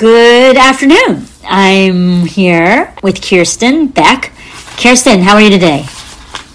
Good 0.00 0.56
afternoon. 0.56 1.26
I'm 1.44 2.24
here 2.24 2.94
with 3.02 3.20
Kirsten 3.20 3.88
Beck. 3.88 4.32
Kirsten, 4.78 5.20
how 5.20 5.34
are 5.34 5.42
you 5.42 5.50
today? 5.50 5.84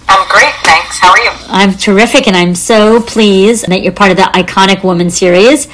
I'm 0.08 0.28
great, 0.29 0.52
thanks. 0.64 0.98
How 0.98 1.12
are 1.12 1.20
you? 1.20 1.29
I'm 1.50 1.73
terrific, 1.76 2.28
and 2.28 2.36
I'm 2.36 2.55
so 2.55 3.04
pleased 3.04 3.68
that 3.68 3.84
you're 3.84 3.94
part 3.94 4.10
of 4.10 4.18
the 4.18 4.23
Iconic 4.23 4.84
Woman 4.84 5.12
series. 5.12 5.68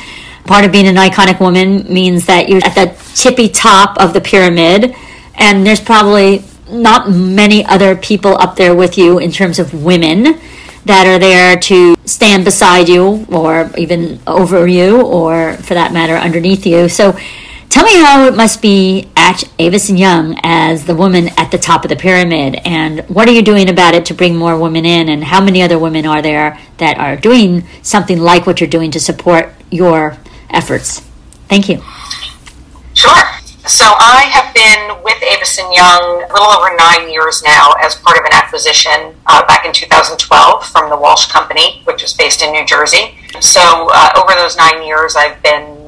Part 0.43 0.65
of 0.65 0.73
being 0.73 0.85
an 0.85 0.97
iconic 0.97 1.39
woman 1.39 1.85
means 1.87 2.25
that 2.25 2.49
you're 2.49 2.59
at 2.65 2.75
the 2.75 2.93
tippy 3.15 3.47
top 3.47 3.97
of 4.01 4.11
the 4.11 4.19
pyramid, 4.19 4.93
and 5.35 5.65
there's 5.65 5.79
probably 5.79 6.43
not 6.69 7.09
many 7.09 7.65
other 7.65 7.95
people 7.95 8.33
up 8.33 8.57
there 8.57 8.75
with 8.75 8.97
you 8.97 9.17
in 9.17 9.31
terms 9.31 9.59
of 9.59 9.81
women 9.81 10.41
that 10.83 11.07
are 11.07 11.19
there 11.19 11.57
to 11.57 11.95
stand 12.03 12.43
beside 12.43 12.89
you 12.89 13.25
or 13.29 13.71
even 13.77 14.19
over 14.27 14.67
you 14.67 15.01
or 15.01 15.53
for 15.53 15.73
that 15.73 15.93
matter 15.93 16.15
underneath 16.15 16.65
you. 16.65 16.89
So 16.89 17.17
Tell 17.71 17.85
me 17.85 18.01
how 18.01 18.25
it 18.25 18.35
must 18.35 18.61
be 18.61 19.07
at 19.15 19.45
Avison 19.57 19.95
Young 19.95 20.37
as 20.43 20.87
the 20.87 20.93
woman 20.93 21.29
at 21.37 21.51
the 21.51 21.57
top 21.57 21.85
of 21.85 21.89
the 21.89 21.95
pyramid, 21.95 22.59
and 22.65 22.99
what 23.07 23.29
are 23.29 23.31
you 23.31 23.41
doing 23.41 23.69
about 23.69 23.93
it 23.93 24.05
to 24.07 24.13
bring 24.13 24.35
more 24.35 24.59
women 24.59 24.85
in, 24.85 25.07
and 25.07 25.23
how 25.23 25.39
many 25.39 25.63
other 25.63 25.79
women 25.79 26.05
are 26.05 26.21
there 26.21 26.59
that 26.79 26.97
are 26.97 27.15
doing 27.15 27.63
something 27.81 28.19
like 28.19 28.45
what 28.45 28.59
you're 28.59 28.69
doing 28.69 28.91
to 28.91 28.99
support 28.99 29.53
your 29.69 30.17
efforts? 30.49 30.99
Thank 31.47 31.69
you. 31.69 31.81
Sure. 32.93 33.23
So 33.65 33.85
I 33.85 34.27
have 34.33 34.53
been 34.53 35.01
with 35.01 35.23
Avison 35.31 35.71
Young 35.71 36.25
a 36.29 36.33
little 36.33 36.51
over 36.51 36.75
nine 36.75 37.09
years 37.09 37.41
now 37.41 37.71
as 37.81 37.95
part 37.95 38.17
of 38.17 38.25
an 38.25 38.33
acquisition 38.33 39.15
uh, 39.27 39.47
back 39.47 39.65
in 39.65 39.71
2012 39.71 40.67
from 40.67 40.89
the 40.89 40.97
Walsh 40.97 41.27
Company, 41.31 41.83
which 41.85 42.03
is 42.03 42.13
based 42.13 42.41
in 42.41 42.51
New 42.51 42.65
Jersey. 42.65 43.15
So 43.39 43.61
uh, 43.93 44.09
over 44.17 44.35
those 44.35 44.57
nine 44.57 44.85
years, 44.85 45.15
I've 45.15 45.41
been 45.41 45.80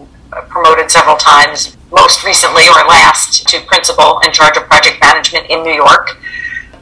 promoted 0.50 0.90
several 0.90 1.16
times, 1.16 1.78
most 1.92 2.24
recently 2.24 2.64
or 2.70 2.86
last 2.88 3.48
to 3.48 3.62
principal 3.68 4.20
in 4.26 4.32
charge 4.32 4.58
of 4.58 4.64
project 4.66 4.98
management 5.02 5.50
in 5.50 5.64
New 5.64 5.74
York. 5.74 6.18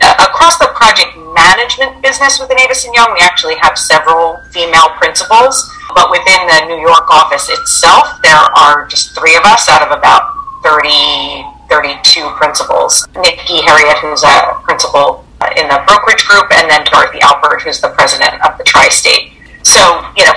Uh, 0.02 0.16
across 0.20 0.58
the 0.58 0.66
project 0.74 1.14
management 1.36 2.02
business 2.02 2.40
within 2.40 2.58
Avison 2.58 2.92
Young, 2.94 3.14
we 3.14 3.20
actually 3.22 3.56
have 3.62 3.78
several 3.78 4.38
female 4.52 4.90
principals, 4.98 5.70
but 5.94 6.10
within 6.10 6.42
the 6.48 6.74
New 6.74 6.82
York 6.82 7.06
office 7.12 7.50
itself, 7.50 8.08
there 8.24 8.42
are 8.58 8.88
just 8.88 9.14
three 9.14 9.36
of 9.36 9.44
us 9.44 9.70
out 9.70 9.86
of 9.86 9.96
about 9.96 10.26
30, 10.64 11.46
32 11.70 12.34
principals. 12.38 13.06
Nikki 13.16 13.62
Harriet, 13.62 13.98
who's 14.00 14.24
a 14.24 14.58
principal 14.64 15.26
in 15.58 15.68
the 15.68 15.84
brokerage 15.86 16.26
group, 16.26 16.50
and 16.54 16.70
then 16.70 16.84
Dorothy 16.86 17.20
Albert, 17.22 17.62
who's 17.62 17.82
the 17.82 17.90
president 17.90 18.34
of 18.46 18.58
the 18.58 18.64
Tri-State. 18.64 19.34
So, 19.64 19.82
you 20.18 20.26
know, 20.26 20.34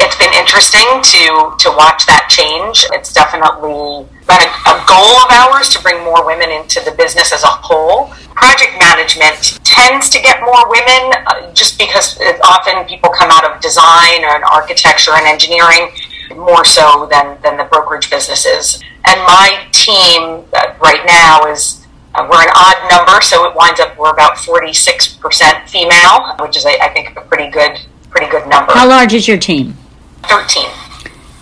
it's 0.00 0.16
been 0.16 0.32
interesting 0.34 0.86
to 1.02 1.54
to 1.58 1.68
watch 1.74 2.06
that 2.06 2.30
change. 2.30 2.86
It's 2.94 3.12
definitely 3.12 4.06
been 4.26 4.42
a, 4.42 4.50
a, 4.70 4.74
goal 4.86 5.14
of 5.26 5.28
ours 5.30 5.68
to 5.74 5.82
bring 5.82 6.02
more 6.04 6.24
women 6.24 6.50
into 6.50 6.80
the 6.84 6.92
business 6.92 7.32
as 7.32 7.42
a 7.42 7.50
whole. 7.50 8.14
Project 8.34 8.78
management 8.78 9.58
tends 9.64 10.08
to 10.10 10.22
get 10.22 10.40
more 10.40 10.70
women 10.70 11.12
uh, 11.26 11.52
just 11.52 11.78
because 11.78 12.18
often 12.44 12.84
people 12.86 13.10
come 13.10 13.30
out 13.30 13.44
of 13.44 13.60
design 13.60 14.22
or 14.22 14.38
architecture 14.46 15.12
and 15.14 15.26
engineering 15.26 15.90
more 16.36 16.64
so 16.64 17.08
than, 17.10 17.40
than 17.42 17.56
the 17.56 17.64
brokerage 17.64 18.10
businesses. 18.10 18.82
And 19.04 19.18
my 19.24 19.66
team 19.72 20.44
uh, 20.54 20.74
right 20.80 21.02
now 21.06 21.50
is 21.50 21.86
uh, 22.14 22.26
we're 22.30 22.42
an 22.42 22.52
odd 22.54 22.78
number, 22.90 23.20
so 23.22 23.48
it 23.48 23.56
winds 23.56 23.80
up 23.80 23.98
we're 23.98 24.12
about 24.12 24.36
46% 24.36 25.68
female, 25.68 26.36
which 26.40 26.56
is, 26.56 26.66
I, 26.66 26.78
I 26.82 26.88
think, 26.90 27.16
a 27.16 27.22
pretty 27.22 27.50
good 27.50 27.78
pretty 28.10 28.30
good 28.30 28.48
number. 28.48 28.72
How 28.72 28.88
large 28.88 29.12
is 29.12 29.28
your 29.28 29.38
team? 29.38 29.76
13. 30.24 30.64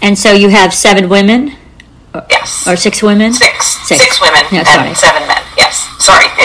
And 0.03 0.19
so 0.19 0.33
you 0.33 0.49
have 0.49 0.75
seven 0.75 1.09
women? 1.09 1.57
Yes. 2.31 2.67
Or 2.67 2.77
six 2.77 3.03
women? 3.03 3.33
Six. 3.33 3.77
Six, 3.87 4.01
six 4.01 4.21
women 4.21 4.43
yeah, 4.53 4.65
and 4.67 4.97
seven 4.97 5.27
men. 5.29 5.43
Yes. 5.57 5.85
Sorry. 5.99 6.25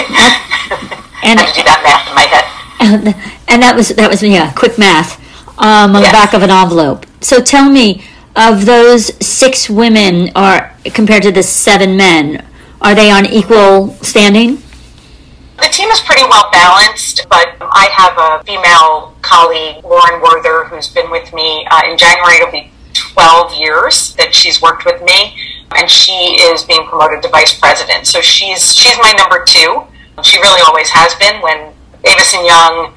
and 1.24 1.38
I 1.38 1.44
had 1.44 1.46
to 1.46 1.54
do 1.54 1.62
that 1.64 1.80
math 1.84 2.08
in 2.08 2.14
my 2.14 2.26
head. 2.28 3.28
And 3.52 3.62
that 3.62 3.76
was, 3.76 3.90
that 3.90 4.08
was 4.08 4.22
yeah, 4.22 4.50
quick 4.54 4.78
math 4.78 5.20
um, 5.58 5.94
on 5.94 6.00
yes. 6.00 6.10
the 6.10 6.12
back 6.12 6.32
of 6.32 6.42
an 6.42 6.50
envelope. 6.50 7.04
So 7.20 7.38
tell 7.38 7.70
me, 7.70 8.02
of 8.34 8.64
those 8.64 9.14
six 9.24 9.68
women 9.68 10.30
are 10.34 10.74
compared 10.84 11.22
to 11.24 11.32
the 11.32 11.42
seven 11.42 11.96
men, 11.96 12.46
are 12.80 12.94
they 12.94 13.10
on 13.10 13.26
equal 13.26 13.90
standing? 14.02 14.56
The 15.58 15.68
team 15.70 15.90
is 15.90 16.00
pretty 16.00 16.22
well 16.24 16.48
balanced, 16.50 17.26
but 17.28 17.56
I 17.60 17.88
have 17.92 18.16
a 18.16 18.44
female 18.44 19.11
colleague, 19.32 19.82
Lauren 19.84 20.20
Werther, 20.20 20.64
who's 20.64 20.88
been 20.88 21.10
with 21.10 21.32
me 21.32 21.66
uh, 21.70 21.82
in 21.88 21.96
January. 21.96 22.36
It'll 22.36 22.52
be 22.52 22.70
12 22.92 23.54
years 23.56 24.14
that 24.16 24.34
she's 24.34 24.60
worked 24.60 24.84
with 24.84 25.02
me, 25.02 25.34
and 25.74 25.88
she 25.88 26.36
is 26.52 26.62
being 26.62 26.84
promoted 26.84 27.22
to 27.22 27.28
vice 27.28 27.58
president. 27.58 28.06
So 28.06 28.20
she's 28.20 28.76
she's 28.76 28.98
my 28.98 29.12
number 29.16 29.44
two. 29.46 29.84
She 30.22 30.36
really 30.38 30.60
always 30.60 30.90
has 30.90 31.14
been. 31.16 31.40
When 31.40 31.72
Avison 32.04 32.44
Young 32.44 32.92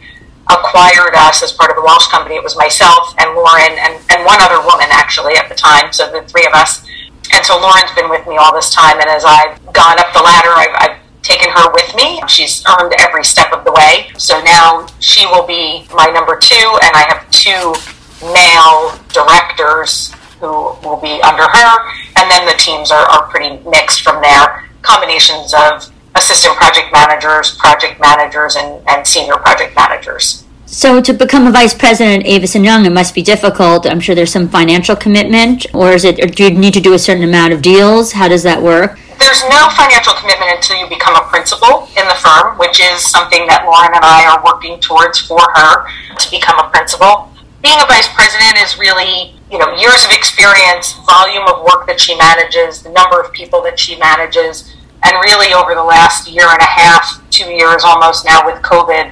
acquired 0.51 1.16
us 1.16 1.41
as 1.41 1.51
part 1.53 1.72
of 1.72 1.78
the 1.78 1.84
Walsh 1.84 2.07
Company, 2.07 2.35
it 2.35 2.44
was 2.44 2.57
myself 2.57 3.16
and 3.18 3.34
Lauren 3.34 3.72
and, 3.79 3.97
and 4.12 4.25
one 4.25 4.38
other 4.44 4.59
woman 4.62 4.88
actually 4.91 5.34
at 5.35 5.47
the 5.47 5.56
time. 5.56 5.94
So 5.94 6.12
the 6.12 6.22
three 6.28 6.45
of 6.45 6.53
us. 6.53 6.85
And 7.34 7.44
so 7.44 7.57
Lauren's 7.57 7.91
been 7.95 8.09
with 8.09 8.28
me 8.28 8.38
all 8.38 8.53
this 8.53 8.69
time, 8.69 9.00
and 9.00 9.09
as 9.09 9.25
I've 9.25 9.57
gone 9.74 9.97
up 9.97 10.13
the 10.13 10.22
ladder, 10.22 10.53
I've, 10.53 10.75
I've 10.78 10.97
taken 11.25 11.50
her 11.50 11.72
with 11.74 11.96
me. 11.96 12.22
She's 12.28 12.63
earned 12.69 12.94
every 13.00 13.24
step 13.24 13.52
of 13.52 13.66
the 13.66 13.74
way. 13.74 14.12
So 14.18 14.40
now 14.41 14.88
she 15.00 15.25
will 15.25 15.46
be 15.46 15.86
my 15.94 16.06
number 16.13 16.38
two, 16.38 16.56
and 16.56 16.91
I 16.94 17.06
have 17.09 17.30
two 17.31 17.74
male 18.22 18.94
directors 19.09 20.13
who 20.40 20.78
will 20.86 21.02
be 21.02 21.22
under 21.24 21.44
her. 21.44 21.72
And 22.18 22.30
then 22.30 22.46
the 22.46 22.58
teams 22.58 22.91
are, 22.91 23.06
are 23.09 23.28
pretty 23.28 23.58
mixed 23.68 24.02
from 24.02 24.22
there. 24.22 24.69
Combinations 24.81 25.53
of 25.53 25.91
assistant 26.13 26.56
project 26.56 26.94
managers, 26.94 27.56
project 27.56 28.00
managers, 28.00 28.56
and, 28.56 28.81
and 28.88 29.06
senior 29.06 29.36
project 29.38 29.75
managers. 29.75 30.44
So 30.68 31.00
to 31.02 31.13
become 31.13 31.47
a 31.47 31.52
vice 31.52 31.74
president 31.74 32.25
at 32.25 32.30
Avison 32.30 32.63
Young, 32.63 32.86
it 32.86 32.92
must 32.92 33.13
be 33.13 33.22
difficult. 33.22 33.86
I'm 33.86 34.00
sure 34.00 34.16
there's 34.16 34.31
some 34.31 34.50
financial 34.50 34.96
commitment, 34.96 35.66
or 35.74 35.92
is 35.92 36.03
it? 36.03 36.19
Or 36.24 36.28
do 36.28 36.44
you 36.44 36.52
need 36.52 36.74
to 36.74 36.81
do 36.81 36.94
a 36.94 37.00
certain 37.00 37.24
amount 37.24 37.53
of 37.53 37.62
deals? 37.62 38.12
How 38.13 38.28
does 38.28 38.44
that 38.44 38.62
work? 38.62 38.97
There's 39.25 39.41
no 39.50 39.69
financial 39.74 40.13
commitment 40.13 40.53
until 40.53 40.78
you 40.78 40.86
become 40.86 41.18
a 41.18 41.25
principal 41.25 41.90
in 41.97 42.06
the 42.06 42.13
firm, 42.22 42.62
which 42.62 42.78
is 42.80 43.02
something 43.09 43.50
that 43.50 43.66
Lauren 43.66 43.90
and 43.90 44.06
I 44.06 44.30
are 44.30 44.38
working 44.46 44.80
towards 44.80 45.18
for 45.18 45.41
her 45.41 45.90
to 46.13 46.25
become 46.30 46.62
a 46.62 46.69
principal. 46.69 47.34
Being 47.66 47.81
a 47.81 47.90
vice 47.90 48.06
president 48.13 48.62
is 48.62 48.78
really, 48.78 49.34
you 49.50 49.58
know, 49.58 49.74
years 49.74 50.06
of 50.06 50.12
experience, 50.13 50.94
volume 51.09 51.50
of 51.50 51.66
work 51.66 51.90
that 51.90 52.00
she 52.00 52.13
manages, 52.13 52.84
the 52.86 52.94
number 52.94 53.19
of 53.19 53.34
people 53.34 53.66
that 53.66 53.80
she 53.80 53.97
manages, 53.97 54.69
and 55.02 55.13
really 55.25 55.53
over 55.53 55.74
the 55.74 55.84
last 55.84 56.30
year 56.30 56.46
and 56.46 56.62
a 56.62 56.69
half, 56.69 57.18
two 57.31 57.50
years 57.50 57.81
almost 57.84 58.25
now 58.25 58.46
with 58.46 58.62
COVID, 58.62 59.09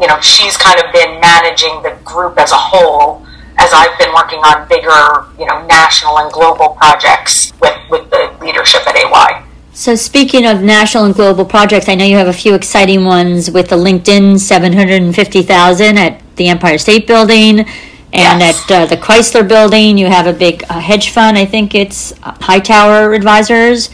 you 0.00 0.06
know, 0.06 0.18
she's 0.20 0.56
kind 0.56 0.82
of 0.82 0.92
been 0.92 1.20
managing 1.20 1.82
the 1.82 1.96
group 2.02 2.36
as 2.38 2.50
a 2.50 2.58
whole 2.58 3.25
as 3.58 3.72
I've 3.72 3.98
been 3.98 4.12
working 4.14 4.40
on 4.40 4.68
bigger, 4.68 5.26
you 5.38 5.46
know, 5.46 5.64
national 5.66 6.18
and 6.18 6.32
global 6.32 6.70
projects 6.70 7.52
with, 7.60 7.76
with 7.90 8.10
the 8.10 8.34
leadership 8.40 8.86
at 8.86 8.96
AY. 8.96 9.42
So 9.72 9.94
speaking 9.94 10.46
of 10.46 10.62
national 10.62 11.04
and 11.04 11.14
global 11.14 11.44
projects, 11.44 11.88
I 11.88 11.94
know 11.94 12.04
you 12.04 12.16
have 12.16 12.28
a 12.28 12.32
few 12.32 12.54
exciting 12.54 13.04
ones 13.04 13.50
with 13.50 13.68
the 13.68 13.76
LinkedIn 13.76 14.38
750,000 14.38 15.98
at 15.98 16.22
the 16.36 16.48
Empire 16.48 16.78
State 16.78 17.06
Building 17.06 17.60
and 17.60 18.40
yes. 18.40 18.70
at 18.70 18.82
uh, 18.82 18.86
the 18.86 18.96
Chrysler 18.96 19.46
Building. 19.46 19.98
You 19.98 20.06
have 20.06 20.26
a 20.26 20.32
big 20.32 20.64
uh, 20.70 20.80
hedge 20.80 21.10
fund, 21.10 21.36
I 21.36 21.44
think 21.44 21.74
it's 21.74 22.12
uh, 22.22 22.34
Hightower 22.40 23.12
Advisors. 23.12 23.90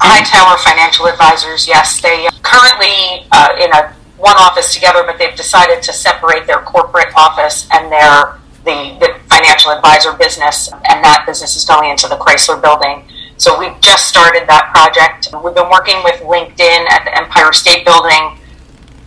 Hightower 0.00 0.56
Financial 0.58 1.06
Advisors, 1.06 1.68
yes. 1.68 2.00
They 2.00 2.26
uh, 2.26 2.30
currently 2.42 3.26
uh, 3.30 3.56
in 3.60 3.70
a 3.72 3.94
one 4.16 4.36
office 4.38 4.72
together, 4.72 5.02
but 5.04 5.18
they've 5.18 5.36
decided 5.36 5.82
to 5.82 5.92
separate 5.92 6.46
their 6.46 6.60
corporate 6.60 7.12
office 7.14 7.68
and 7.72 7.92
their 7.92 8.37
the, 8.64 9.18
financial 9.28 9.70
advisor 9.70 10.12
business, 10.14 10.68
and 10.72 11.04
that 11.04 11.22
business 11.24 11.54
is 11.54 11.64
going 11.64 11.90
into 11.90 12.08
the 12.08 12.16
Chrysler 12.16 12.60
building. 12.60 13.04
So 13.36 13.54
we've 13.58 13.78
just 13.80 14.08
started 14.08 14.48
that 14.48 14.74
project. 14.74 15.30
We've 15.44 15.54
been 15.54 15.70
working 15.70 16.02
with 16.02 16.18
LinkedIn 16.26 16.90
at 16.90 17.04
the 17.04 17.14
Empire 17.16 17.52
State 17.52 17.84
Building 17.84 18.34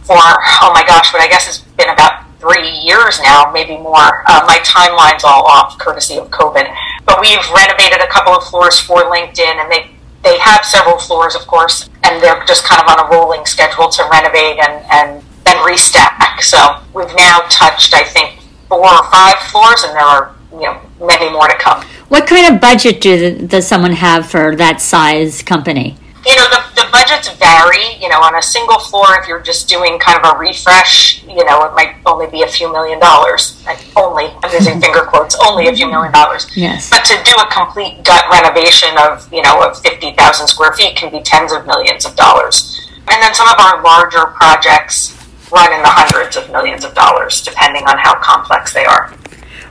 for, 0.08 0.16
oh 0.16 0.72
my 0.74 0.88
gosh, 0.88 1.12
but 1.12 1.20
I 1.20 1.28
guess 1.28 1.50
it's 1.52 1.60
been 1.76 1.90
about 1.90 2.24
three 2.40 2.70
years 2.80 3.20
now, 3.22 3.52
maybe 3.52 3.76
more. 3.76 4.24
Uh, 4.26 4.42
my 4.48 4.58
timeline's 4.64 5.24
all 5.24 5.44
off 5.44 5.78
courtesy 5.78 6.18
of 6.18 6.32
COVID. 6.32 6.66
But 7.06 7.20
we've 7.20 7.44
renovated 7.54 8.00
a 8.00 8.08
couple 8.08 8.34
of 8.34 8.44
floors 8.44 8.80
for 8.80 9.04
LinkedIn, 9.04 9.60
and 9.60 9.70
they 9.72 9.92
they 10.24 10.38
have 10.38 10.64
several 10.64 10.98
floors, 10.98 11.36
of 11.36 11.42
course, 11.48 11.90
and 12.04 12.22
they're 12.22 12.44
just 12.46 12.64
kind 12.64 12.82
of 12.82 12.88
on 12.88 13.06
a 13.06 13.10
rolling 13.10 13.46
schedule 13.46 13.90
to 13.90 14.08
renovate 14.12 14.60
and, 14.60 14.86
and, 14.92 15.24
and 15.48 15.58
restack. 15.66 16.42
So 16.42 16.78
we've 16.94 17.14
now 17.16 17.40
touched, 17.50 17.94
I 17.94 18.04
think, 18.04 18.38
four 18.72 18.88
or 18.88 19.12
five 19.12 19.36
floors, 19.52 19.84
and 19.84 19.94
there 19.94 20.00
are 20.00 20.34
you 20.54 20.62
know 20.62 20.80
many 21.06 21.30
more 21.30 21.48
to 21.50 21.56
come. 21.56 21.84
What 22.08 22.26
kind 22.26 22.54
of 22.54 22.62
budget 22.62 23.02
do, 23.02 23.46
does 23.46 23.68
someone 23.68 23.92
have 23.92 24.30
for 24.32 24.56
that 24.56 24.80
size 24.80 25.44
company? 25.44 25.98
You 26.26 26.36
know, 26.36 26.48
the, 26.50 26.62
the 26.76 26.88
budgets 26.92 27.28
vary. 27.36 28.00
You 28.00 28.08
know, 28.08 28.22
on 28.22 28.36
a 28.36 28.42
single 28.42 28.80
floor, 28.80 29.20
if 29.20 29.28
you're 29.28 29.42
just 29.42 29.68
doing 29.68 30.00
kind 30.00 30.24
of 30.24 30.36
a 30.36 30.38
refresh, 30.38 31.22
you 31.24 31.44
know, 31.44 31.66
it 31.66 31.74
might 31.74 31.96
only 32.06 32.28
be 32.28 32.44
a 32.44 32.48
few 32.48 32.72
million 32.72 33.00
dollars. 33.00 33.62
Like 33.66 33.80
only, 33.98 34.28
I'm 34.42 34.54
using 34.54 34.80
finger 34.86 35.02
quotes, 35.02 35.36
only 35.44 35.68
a 35.68 35.76
few 35.76 35.90
million 35.90 36.14
dollars. 36.14 36.48
Yes. 36.56 36.90
But 36.90 37.04
to 37.06 37.20
do 37.26 37.34
a 37.36 37.52
complete 37.52 38.04
gut 38.06 38.24
renovation 38.32 38.96
of, 39.00 39.28
you 39.34 39.42
know, 39.42 39.62
of 39.68 39.82
50,000 39.82 40.48
square 40.48 40.72
feet 40.74 40.96
can 40.96 41.12
be 41.12 41.20
tens 41.22 41.52
of 41.52 41.66
millions 41.66 42.06
of 42.06 42.16
dollars. 42.16 42.80
And 43.12 43.22
then 43.22 43.34
some 43.34 43.48
of 43.48 43.60
our 43.60 43.84
larger 43.84 44.28
projects 44.38 45.21
run 45.52 45.72
in 45.74 45.82
the 45.82 45.90
hundreds 45.90 46.38
of 46.38 46.50
millions 46.52 46.84
of 46.84 46.94
dollars, 46.94 47.42
depending 47.42 47.84
on 47.88 47.98
how 47.98 48.16
complex 48.20 48.74
they 48.74 48.86
are. 48.86 49.14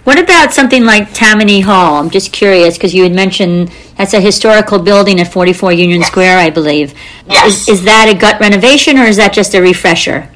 What 0.04 0.18
about 0.18 0.52
something 0.52 0.84
like 0.84 1.12
Tammany 1.12 1.60
Hall? 1.60 1.96
I'm 1.96 2.10
just 2.10 2.32
curious 2.32 2.78
because 2.78 2.94
you 2.94 3.02
had 3.02 3.12
mentioned 3.12 3.70
that's 3.96 4.14
a 4.14 4.20
historical 4.20 4.78
building 4.78 5.20
at 5.20 5.30
44 5.30 5.72
Union 5.72 6.00
Yes. 6.00 6.08
Square, 6.08 6.38
I 6.38 6.48
believe. 6.50 6.94
Yes. 7.28 7.68
Is, 7.68 7.68
is 7.68 7.84
that 7.84 8.08
a 8.08 8.18
gut 8.18 8.40
renovation 8.40 8.96
or 8.98 9.04
is 9.04 9.16
that 9.18 9.34
just 9.34 9.54
a 9.54 9.60
refresher? 9.60 10.30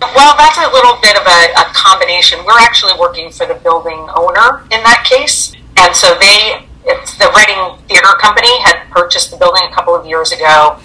Well, 0.00 0.36
that's 0.36 0.58
a 0.58 0.70
little 0.70 1.00
bit 1.02 1.16
of 1.16 1.26
a, 1.26 1.40
a 1.58 1.64
combination. 1.74 2.38
We're 2.44 2.60
actually 2.60 2.92
working 2.98 3.30
for 3.30 3.44
the 3.46 3.54
building 3.54 4.06
owner 4.14 4.62
in 4.70 4.82
that 4.84 5.04
case. 5.08 5.52
And 5.76 5.94
so 5.94 6.16
they, 6.20 6.66
it's 6.84 7.18
the 7.18 7.32
Reading 7.34 7.76
Theater 7.88 8.14
Company 8.20 8.60
had 8.62 8.84
purchased 8.90 9.32
the 9.32 9.36
building 9.36 9.62
a 9.68 9.74
couple 9.74 9.96
of 9.96 10.06
years 10.06 10.30
ago. 10.30 10.78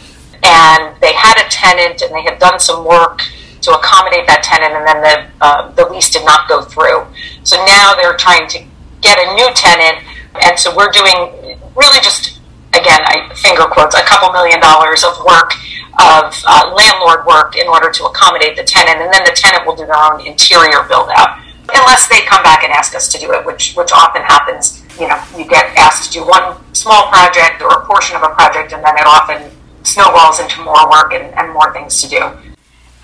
And 0.43 0.99
they 1.01 1.13
had 1.13 1.37
a 1.37 1.47
tenant 1.49 2.01
and 2.01 2.15
they 2.15 2.23
had 2.23 2.39
done 2.39 2.59
some 2.59 2.83
work 2.83 3.21
to 3.61 3.71
accommodate 3.71 4.27
that 4.27 4.43
tenant. 4.43 4.73
And 4.73 4.85
then 4.87 4.99
the, 5.01 5.45
uh, 5.45 5.71
the 5.71 5.85
lease 5.89 6.09
did 6.09 6.25
not 6.25 6.47
go 6.49 6.61
through. 6.61 7.05
So 7.43 7.57
now 7.65 7.93
they're 7.95 8.17
trying 8.17 8.47
to 8.49 8.59
get 9.01 9.17
a 9.19 9.33
new 9.33 9.49
tenant. 9.53 10.05
And 10.41 10.57
so 10.57 10.75
we're 10.75 10.91
doing 10.91 11.59
really 11.75 11.99
just, 12.01 12.39
again, 12.73 13.01
I 13.05 13.31
finger 13.35 13.65
quotes, 13.65 13.95
a 13.95 14.03
couple 14.03 14.31
million 14.31 14.59
dollars 14.59 15.03
of 15.03 15.17
work 15.25 15.53
of 15.99 16.33
uh, 16.47 16.73
landlord 16.73 17.25
work 17.25 17.55
in 17.57 17.67
order 17.67 17.91
to 17.91 18.05
accommodate 18.05 18.55
the 18.55 18.63
tenant, 18.63 18.99
and 19.01 19.11
then 19.13 19.23
the 19.25 19.35
tenant 19.35 19.67
will 19.67 19.75
do 19.75 19.85
their 19.85 19.97
own 19.97 20.25
interior 20.25 20.83
build 20.87 21.09
out, 21.15 21.37
unless 21.75 22.07
they 22.07 22.21
come 22.21 22.41
back 22.43 22.63
and 22.63 22.71
ask 22.71 22.95
us 22.95 23.11
to 23.11 23.19
do 23.19 23.31
it, 23.33 23.45
which 23.45 23.75
which 23.75 23.91
often 23.91 24.21
happens. 24.23 24.81
You 24.99 25.09
know, 25.09 25.21
you 25.37 25.45
get 25.45 25.75
asked 25.77 26.11
to 26.11 26.19
do 26.19 26.25
one 26.25 26.57
small 26.73 27.09
project 27.09 27.61
or 27.61 27.69
a 27.69 27.85
portion 27.85 28.15
of 28.15 28.23
a 28.23 28.29
project, 28.29 28.71
and 28.71 28.83
then 28.83 28.95
it 28.97 29.05
often 29.05 29.51
snowballs 29.83 30.39
into 30.39 30.63
more 30.63 30.89
work 30.89 31.13
and, 31.13 31.33
and 31.35 31.51
more 31.51 31.73
things 31.73 32.01
to 32.01 32.07
do. 32.07 32.50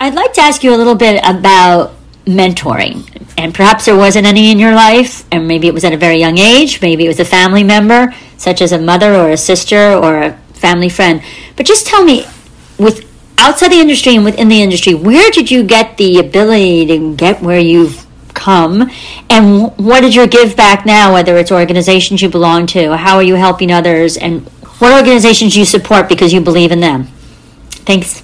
I'd 0.00 0.14
like 0.14 0.32
to 0.34 0.40
ask 0.40 0.62
you 0.62 0.74
a 0.74 0.76
little 0.76 0.94
bit 0.94 1.20
about 1.24 1.94
mentoring. 2.24 3.08
And 3.36 3.54
perhaps 3.54 3.86
there 3.86 3.96
wasn't 3.96 4.26
any 4.26 4.50
in 4.50 4.58
your 4.58 4.74
life, 4.74 5.26
and 5.32 5.48
maybe 5.48 5.66
it 5.66 5.74
was 5.74 5.84
at 5.84 5.92
a 5.92 5.96
very 5.96 6.18
young 6.18 6.38
age, 6.38 6.80
maybe 6.82 7.04
it 7.04 7.08
was 7.08 7.20
a 7.20 7.24
family 7.24 7.64
member, 7.64 8.14
such 8.36 8.60
as 8.60 8.72
a 8.72 8.78
mother 8.78 9.14
or 9.14 9.30
a 9.30 9.36
sister 9.36 9.94
or 9.94 10.22
a 10.22 10.32
family 10.54 10.88
friend. 10.88 11.22
But 11.56 11.66
just 11.66 11.86
tell 11.86 12.04
me, 12.04 12.26
with 12.78 13.08
outside 13.38 13.70
the 13.70 13.80
industry 13.80 14.14
and 14.14 14.24
within 14.24 14.48
the 14.48 14.62
industry, 14.62 14.94
where 14.94 15.30
did 15.30 15.50
you 15.50 15.62
get 15.62 15.96
the 15.96 16.18
ability 16.18 16.86
to 16.86 17.16
get 17.16 17.40
where 17.42 17.60
you've 17.60 18.06
come? 18.34 18.90
And 19.30 19.76
what 19.78 20.04
is 20.04 20.14
your 20.14 20.26
give 20.26 20.56
back 20.56 20.86
now, 20.86 21.12
whether 21.12 21.36
it's 21.36 21.50
organizations 21.50 22.22
you 22.22 22.28
belong 22.28 22.66
to? 22.68 22.96
How 22.96 23.16
are 23.16 23.22
you 23.22 23.34
helping 23.34 23.72
others? 23.72 24.16
And 24.16 24.48
what 24.78 24.92
organizations 24.92 25.56
you 25.56 25.64
support 25.64 26.08
because 26.08 26.32
you 26.32 26.40
believe 26.40 26.72
in 26.72 26.80
them? 26.80 27.04
Thanks. 27.84 28.22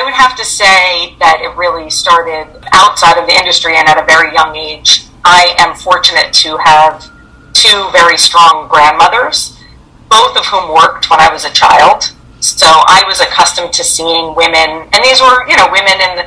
I 0.00 0.02
would 0.02 0.14
have 0.14 0.34
to 0.36 0.44
say 0.46 1.14
that 1.20 1.44
it 1.44 1.52
really 1.60 1.90
started 1.90 2.48
outside 2.72 3.20
of 3.20 3.28
the 3.28 3.36
industry 3.36 3.76
and 3.76 3.84
at 3.86 4.00
a 4.00 4.06
very 4.08 4.32
young 4.32 4.56
age. 4.56 5.04
I 5.28 5.54
am 5.60 5.76
fortunate 5.76 6.32
to 6.40 6.56
have 6.56 7.04
two 7.52 7.84
very 7.92 8.16
strong 8.16 8.64
grandmothers, 8.72 9.60
both 10.08 10.40
of 10.40 10.46
whom 10.46 10.72
worked 10.72 11.10
when 11.10 11.20
I 11.20 11.28
was 11.28 11.44
a 11.44 11.52
child. 11.52 12.16
So 12.40 12.64
I 12.64 13.04
was 13.04 13.20
accustomed 13.20 13.74
to 13.74 13.84
seeing 13.84 14.32
women, 14.34 14.88
and 14.88 15.04
these 15.04 15.20
were, 15.20 15.44
you 15.44 15.60
know, 15.60 15.68
women 15.68 16.00
in 16.00 16.12
the 16.16 16.24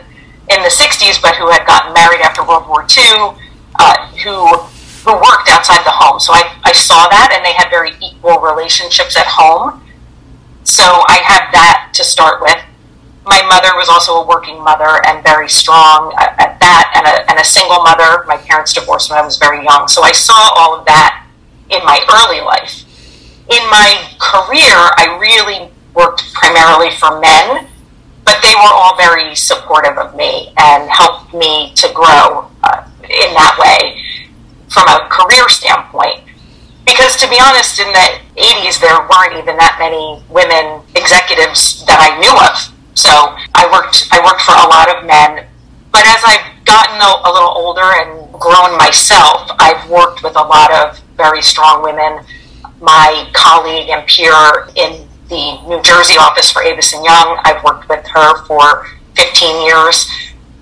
in 0.54 0.62
the 0.62 0.70
60s, 0.70 1.18
but 1.18 1.34
who 1.42 1.50
had 1.50 1.66
gotten 1.66 1.98
married 1.98 2.22
after 2.22 2.46
World 2.46 2.70
War 2.70 2.86
II, 2.86 3.34
uh, 3.82 3.98
who 4.22 4.54
who 5.02 5.18
worked 5.18 5.50
outside 5.50 5.82
the 5.82 5.98
home. 5.98 6.20
So 6.20 6.30
I, 6.32 6.46
I 6.62 6.74
saw 6.74 7.10
that, 7.10 7.34
and 7.34 7.42
they 7.42 7.58
had 7.58 7.74
very 7.74 7.98
equal 8.06 8.38
relationships 8.38 9.18
at 9.18 9.26
home. 9.26 9.82
So 10.62 10.84
I 10.86 11.18
had 11.26 11.50
that 11.58 11.90
to 11.96 12.04
start 12.04 12.40
with. 12.40 12.62
My 13.26 13.42
mother 13.48 13.72
was 13.76 13.88
also 13.88 14.20
a 14.20 14.28
working 14.28 14.62
mother 14.62 15.02
and 15.08 15.24
very 15.24 15.48
strong 15.48 16.14
at, 16.18 16.36
at 16.40 16.60
that, 16.60 16.92
and 16.96 17.08
a, 17.08 17.32
and 17.32 17.40
a 17.40 17.44
single 17.44 17.82
mother. 17.84 18.24
My 18.28 18.38
parents 18.38 18.74
divorced 18.74 19.10
when 19.10 19.20
I 19.20 19.24
was 19.24 19.38
very 19.38 19.64
young. 19.64 19.88
So 19.88 20.04
I 20.04 20.12
saw 20.12 20.36
all 20.58 20.78
of 20.78 20.86
that 20.86 21.26
in 21.70 21.84
my 21.86 22.04
early 22.12 22.42
life. 22.42 22.84
In 23.50 23.64
my 23.70 23.96
career, 24.20 24.76
I 24.76 25.18
really 25.20 25.72
worked 25.94 26.34
primarily 26.34 26.92
for 26.92 27.20
men, 27.20 27.68
but 28.26 28.42
they 28.42 28.54
were 28.56 28.72
all 28.72 28.98
very 28.98 29.36
supportive 29.36 29.98
of 29.98 30.16
me 30.16 30.52
and 30.58 30.90
helped 30.90 31.34
me 31.34 31.72
to 31.76 31.92
grow 31.94 32.52
uh, 32.64 32.84
in 33.04 33.34
that 33.36 33.56
way 33.60 34.02
from 34.68 34.88
a 34.88 35.08
career 35.08 35.48
standpoint. 35.48 36.20
Because 36.86 37.16
to 37.18 37.30
be 37.30 37.40
honest, 37.40 37.80
in 37.80 37.88
the 37.88 38.20
80s, 38.36 38.82
there 38.82 39.00
weren't 39.08 39.40
even 39.40 39.56
that 39.58 39.78
many 39.80 40.20
women 40.28 40.82
executives 40.96 41.86
that 41.86 42.00
I 42.04 42.20
knew 42.20 42.36
of. 42.36 42.73
So 42.96 43.10
I 43.10 43.70
worked, 43.72 44.08
I 44.12 44.24
worked 44.24 44.42
for 44.42 44.54
a 44.54 44.68
lot 44.70 44.90
of 44.96 45.06
men. 45.06 45.46
But 45.92 46.06
as 46.06 46.22
I've 46.26 46.66
gotten 46.66 46.98
a, 47.02 47.30
a 47.30 47.32
little 47.32 47.54
older 47.56 47.82
and 47.82 48.32
grown 48.34 48.78
myself, 48.78 49.50
I've 49.60 49.90
worked 49.90 50.24
with 50.24 50.36
a 50.36 50.44
lot 50.44 50.72
of 50.72 51.00
very 51.18 51.42
strong 51.42 51.84
women. 51.84 52.26
My 52.82 53.30
colleague 53.34 53.90
and 53.90 54.06
peer 54.08 54.34
in 54.76 55.08
the 55.30 55.62
New 55.68 55.82
Jersey 55.82 56.18
office 56.18 56.52
for 56.52 56.64
Avison 56.64 57.04
Young, 57.04 57.40
I've 57.44 57.64
worked 57.64 57.90
with 57.90 58.06
her 58.08 58.46
for 58.46 58.86
15 59.16 59.66
years. 59.66 60.10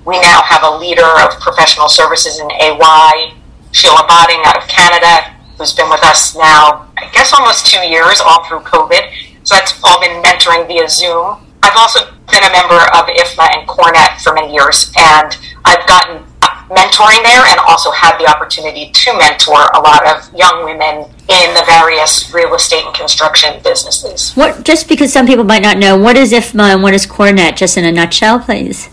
We 0.05 0.19
now 0.19 0.41
have 0.43 0.63
a 0.63 0.77
leader 0.77 1.07
of 1.21 1.39
professional 1.39 1.89
services 1.89 2.39
in 2.39 2.49
AY, 2.51 3.33
Sheila 3.71 4.05
Botting 4.07 4.41
out 4.45 4.57
of 4.57 4.67
Canada, 4.67 5.35
who's 5.57 5.73
been 5.73 5.89
with 5.89 6.03
us 6.03 6.35
now, 6.35 6.91
I 6.97 7.09
guess, 7.13 7.33
almost 7.33 7.67
two 7.67 7.81
years, 7.81 8.19
all 8.19 8.43
through 8.45 8.61
COVID. 8.61 9.11
So 9.43 9.55
that's 9.55 9.79
all 9.83 9.99
been 9.99 10.21
mentoring 10.23 10.67
via 10.67 10.87
Zoom. 10.89 11.37
I've 11.63 11.77
also 11.77 12.11
been 12.31 12.43
a 12.43 12.51
member 12.51 12.79
of 12.95 13.05
IFMA 13.07 13.47
and 13.57 13.67
CoreNet 13.67 14.21
for 14.21 14.33
many 14.33 14.53
years, 14.53 14.91
and 14.97 15.37
I've 15.65 15.85
gotten 15.87 16.25
mentoring 16.71 17.21
there 17.23 17.43
and 17.51 17.59
also 17.67 17.91
had 17.91 18.17
the 18.17 18.27
opportunity 18.27 18.91
to 18.91 19.17
mentor 19.17 19.67
a 19.75 19.79
lot 19.79 20.07
of 20.07 20.33
young 20.33 20.63
women 20.63 21.03
in 21.27 21.53
the 21.53 21.63
various 21.67 22.33
real 22.33 22.55
estate 22.55 22.85
and 22.85 22.95
construction 22.95 23.61
businesses. 23.63 24.33
What 24.33 24.63
just 24.63 24.87
because 24.87 25.11
some 25.11 25.27
people 25.27 25.43
might 25.43 25.61
not 25.61 25.77
know, 25.77 25.97
what 25.97 26.15
is 26.15 26.31
IFMA 26.31 26.73
and 26.73 26.83
what 26.83 26.93
is 26.93 27.05
CoreNet, 27.05 27.57
just 27.57 27.77
in 27.77 27.83
a 27.83 27.91
nutshell, 27.91 28.39
please? 28.39 28.89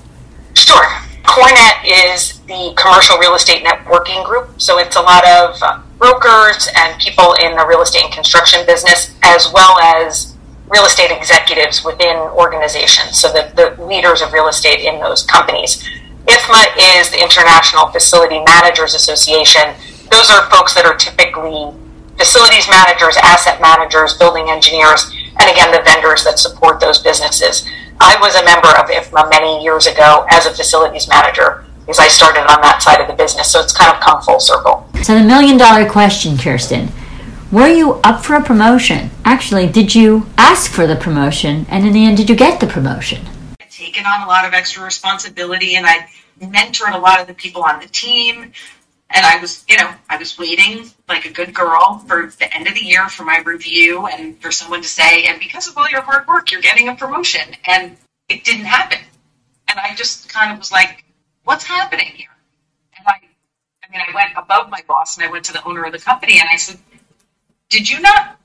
Sure. 0.55 0.85
CoreNet 1.23 2.13
is 2.15 2.41
the 2.49 2.73
commercial 2.77 3.19
real 3.19 3.35
estate 3.35 3.65
networking 3.65 4.25
group. 4.25 4.61
So 4.61 4.79
it's 4.79 4.97
a 4.97 5.03
lot 5.03 5.25
of 5.27 5.63
uh, 5.63 5.81
brokers 5.99 6.69
and 6.75 6.99
people 7.01 7.35
in 7.35 7.55
the 7.57 7.67
real 7.67 7.83
estate 7.83 8.05
and 8.05 8.13
construction 8.13 8.67
business, 8.67 9.15
as 9.23 9.53
well 9.53 9.79
as 9.79 10.35
real 10.71 10.85
estate 10.85 11.11
executives 11.11 11.85
within 11.85 12.17
organizations. 12.37 13.19
So 13.19 13.29
the, 13.29 13.51
the 13.57 13.83
leaders 13.83 14.23
of 14.23 14.33
real 14.33 14.49
estate 14.49 14.81
in 14.81 15.01
those 15.01 15.23
companies. 15.23 15.83
IFMA 16.27 16.99
is 16.99 17.11
the 17.11 17.23
International 17.23 17.87
Facility 17.89 18.41
Managers 18.45 18.95
Association. 18.95 19.75
Those 20.11 20.31
are 20.31 20.49
folks 20.51 20.75
that 20.75 20.85
are 20.85 20.97
typically 20.97 21.73
facilities 22.19 22.69
managers, 22.69 23.17
asset 23.23 23.61
managers, 23.61 24.15
building 24.19 24.51
engineers, 24.51 25.11
and 25.41 25.51
again, 25.51 25.71
the 25.73 25.83
vendors 25.83 26.25
that 26.25 26.39
support 26.39 26.81
those 26.81 26.99
businesses. 26.99 27.65
I 28.01 28.19
was 28.21 28.35
a 28.35 28.45
member 28.45 28.69
of 28.69 28.91
IFMA 28.91 29.31
many 29.31 29.63
years 29.63 29.87
ago 29.87 30.27
as 30.29 30.47
a 30.47 30.51
facilities 30.51 31.09
manager 31.09 31.65
because 31.81 31.99
I 31.99 32.09
started 32.09 32.41
on 32.41 32.61
that 32.61 32.83
side 32.83 33.01
of 33.01 33.07
the 33.07 33.15
business. 33.15 33.51
So 33.51 33.61
it's 33.61 33.73
kind 33.73 33.95
of 33.95 34.01
come 34.01 34.21
full 34.21 34.41
circle. 34.41 34.87
So 35.03 35.19
the 35.19 35.25
million 35.25 35.57
dollar 35.57 35.89
question, 35.89 36.37
Kirsten. 36.37 36.89
Were 37.51 37.69
you 37.69 37.95
up 38.05 38.23
for 38.25 38.35
a 38.35 38.43
promotion? 38.43 39.11
Actually, 39.29 39.67
did 39.67 39.95
you 39.95 40.27
ask 40.39 40.71
for 40.71 40.87
the 40.87 40.97
promotion 40.97 41.67
and 41.69 41.87
in 41.87 41.93
the 41.93 42.07
end 42.07 42.17
did 42.17 42.31
you 42.31 42.35
get 42.35 42.61
the 42.61 42.67
promotion? 42.67 43.23
I'd 43.61 43.71
taken 43.71 44.07
on 44.07 44.23
a 44.23 44.27
lot 44.27 44.47
of 44.47 44.55
extra 44.55 44.83
responsibility 44.83 45.77
and 45.77 45.85
I 45.85 46.09
mentored 46.41 46.95
a 46.95 46.99
lot 46.99 47.21
of 47.21 47.27
the 47.27 47.35
people 47.35 47.63
on 47.63 47.79
the 47.79 47.89
team. 47.89 48.51
And 49.11 49.27
I 49.27 49.39
was, 49.39 49.67
you 49.69 49.77
know, 49.77 49.91
I 50.09 50.17
was 50.17 50.39
waiting 50.39 50.91
like 51.11 51.27
a 51.27 51.31
good 51.31 51.53
girl 51.53 52.03
for 52.09 52.33
the 52.39 52.57
end 52.57 52.69
of 52.69 52.75
the 52.75 52.81
year 52.81 53.07
for 53.11 53.23
my 53.23 53.43
review 53.45 54.07
and 54.07 54.41
for 54.41 54.51
someone 54.51 54.81
to 54.81 54.89
say, 54.89 55.27
and 55.27 55.39
because 55.39 55.69
of 55.69 55.77
all 55.77 55.91
your 55.91 56.01
hard 56.01 56.27
work, 56.27 56.51
you're 56.51 56.63
getting 56.63 56.89
a 56.89 56.95
promotion. 56.95 57.55
And 57.67 57.99
it 58.31 58.45
didn't 58.45 58.65
happen. 58.65 59.01
And 59.69 59.79
I 59.79 59.95
just 59.95 60.31
kind 60.31 60.53
of 60.53 60.59
was 60.59 60.73
like, 60.73 61.05
what's 61.45 61.65
happening 61.65 62.13
here? 62.15 62.35
And 62.97 63.07
I, 63.07 63.21
I 63.85 63.93
mean, 63.93 64.01
I 64.01 64.11
went 64.15 64.31
above 64.39 64.71
my 64.71 64.81
boss 64.89 65.19
and 65.19 65.27
I 65.27 65.31
went 65.31 65.45
to 65.45 65.53
the 65.53 65.63
owner 65.65 65.85
of 65.85 65.93
the 65.93 65.99
company 65.99 66.41
and 66.41 66.49
I 66.51 66.57
said, 66.57 66.79
did 67.69 67.91
you 67.91 68.01
not, 68.01 68.38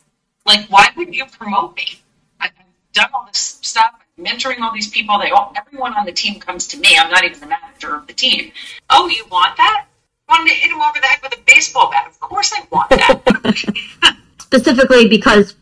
like, 0.45 0.67
why 0.69 0.89
wouldn't 0.95 1.15
you 1.15 1.25
promote 1.25 1.75
me? 1.75 1.99
I've 2.39 2.51
done 2.93 3.09
all 3.13 3.25
this 3.25 3.59
stuff, 3.61 3.93
I'm 4.17 4.25
mentoring 4.25 4.59
all 4.59 4.73
these 4.73 4.89
people. 4.89 5.19
They 5.19 5.31
all, 5.31 5.53
everyone 5.55 5.93
on 5.93 6.05
the 6.05 6.11
team 6.11 6.39
comes 6.39 6.67
to 6.67 6.77
me. 6.77 6.97
I'm 6.97 7.11
not 7.11 7.23
even 7.23 7.39
the 7.39 7.47
manager 7.47 7.95
of 7.95 8.07
the 8.07 8.13
team. 8.13 8.51
Oh, 8.89 9.07
you 9.07 9.25
want 9.31 9.57
that? 9.57 9.85
wanted 10.29 10.49
to 10.49 10.55
hit 10.55 10.71
him 10.71 10.81
over 10.81 10.99
the 10.99 11.05
head 11.05 11.19
with 11.21 11.37
a 11.37 11.41
baseball 11.45 11.91
bat. 11.91 12.07
Of 12.07 12.19
course 12.19 12.53
I 12.53 12.65
want 12.71 12.89
that. 12.89 14.15
Specifically 14.39 15.07
because 15.07 15.55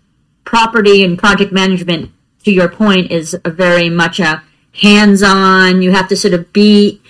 property 0.44 1.04
and 1.04 1.18
project 1.18 1.52
management 1.52 2.12
to 2.44 2.52
your 2.52 2.70
point, 2.70 3.12
is 3.12 3.38
a 3.46 3.50
very 3.50 3.90
much 3.90 4.20
a 4.20 4.44
hands-on. 4.74 5.82
You 5.82 5.92
have 5.92 6.08
to 6.10 6.16
sort 6.16 6.34
of 6.34 6.52
be. 6.54 7.02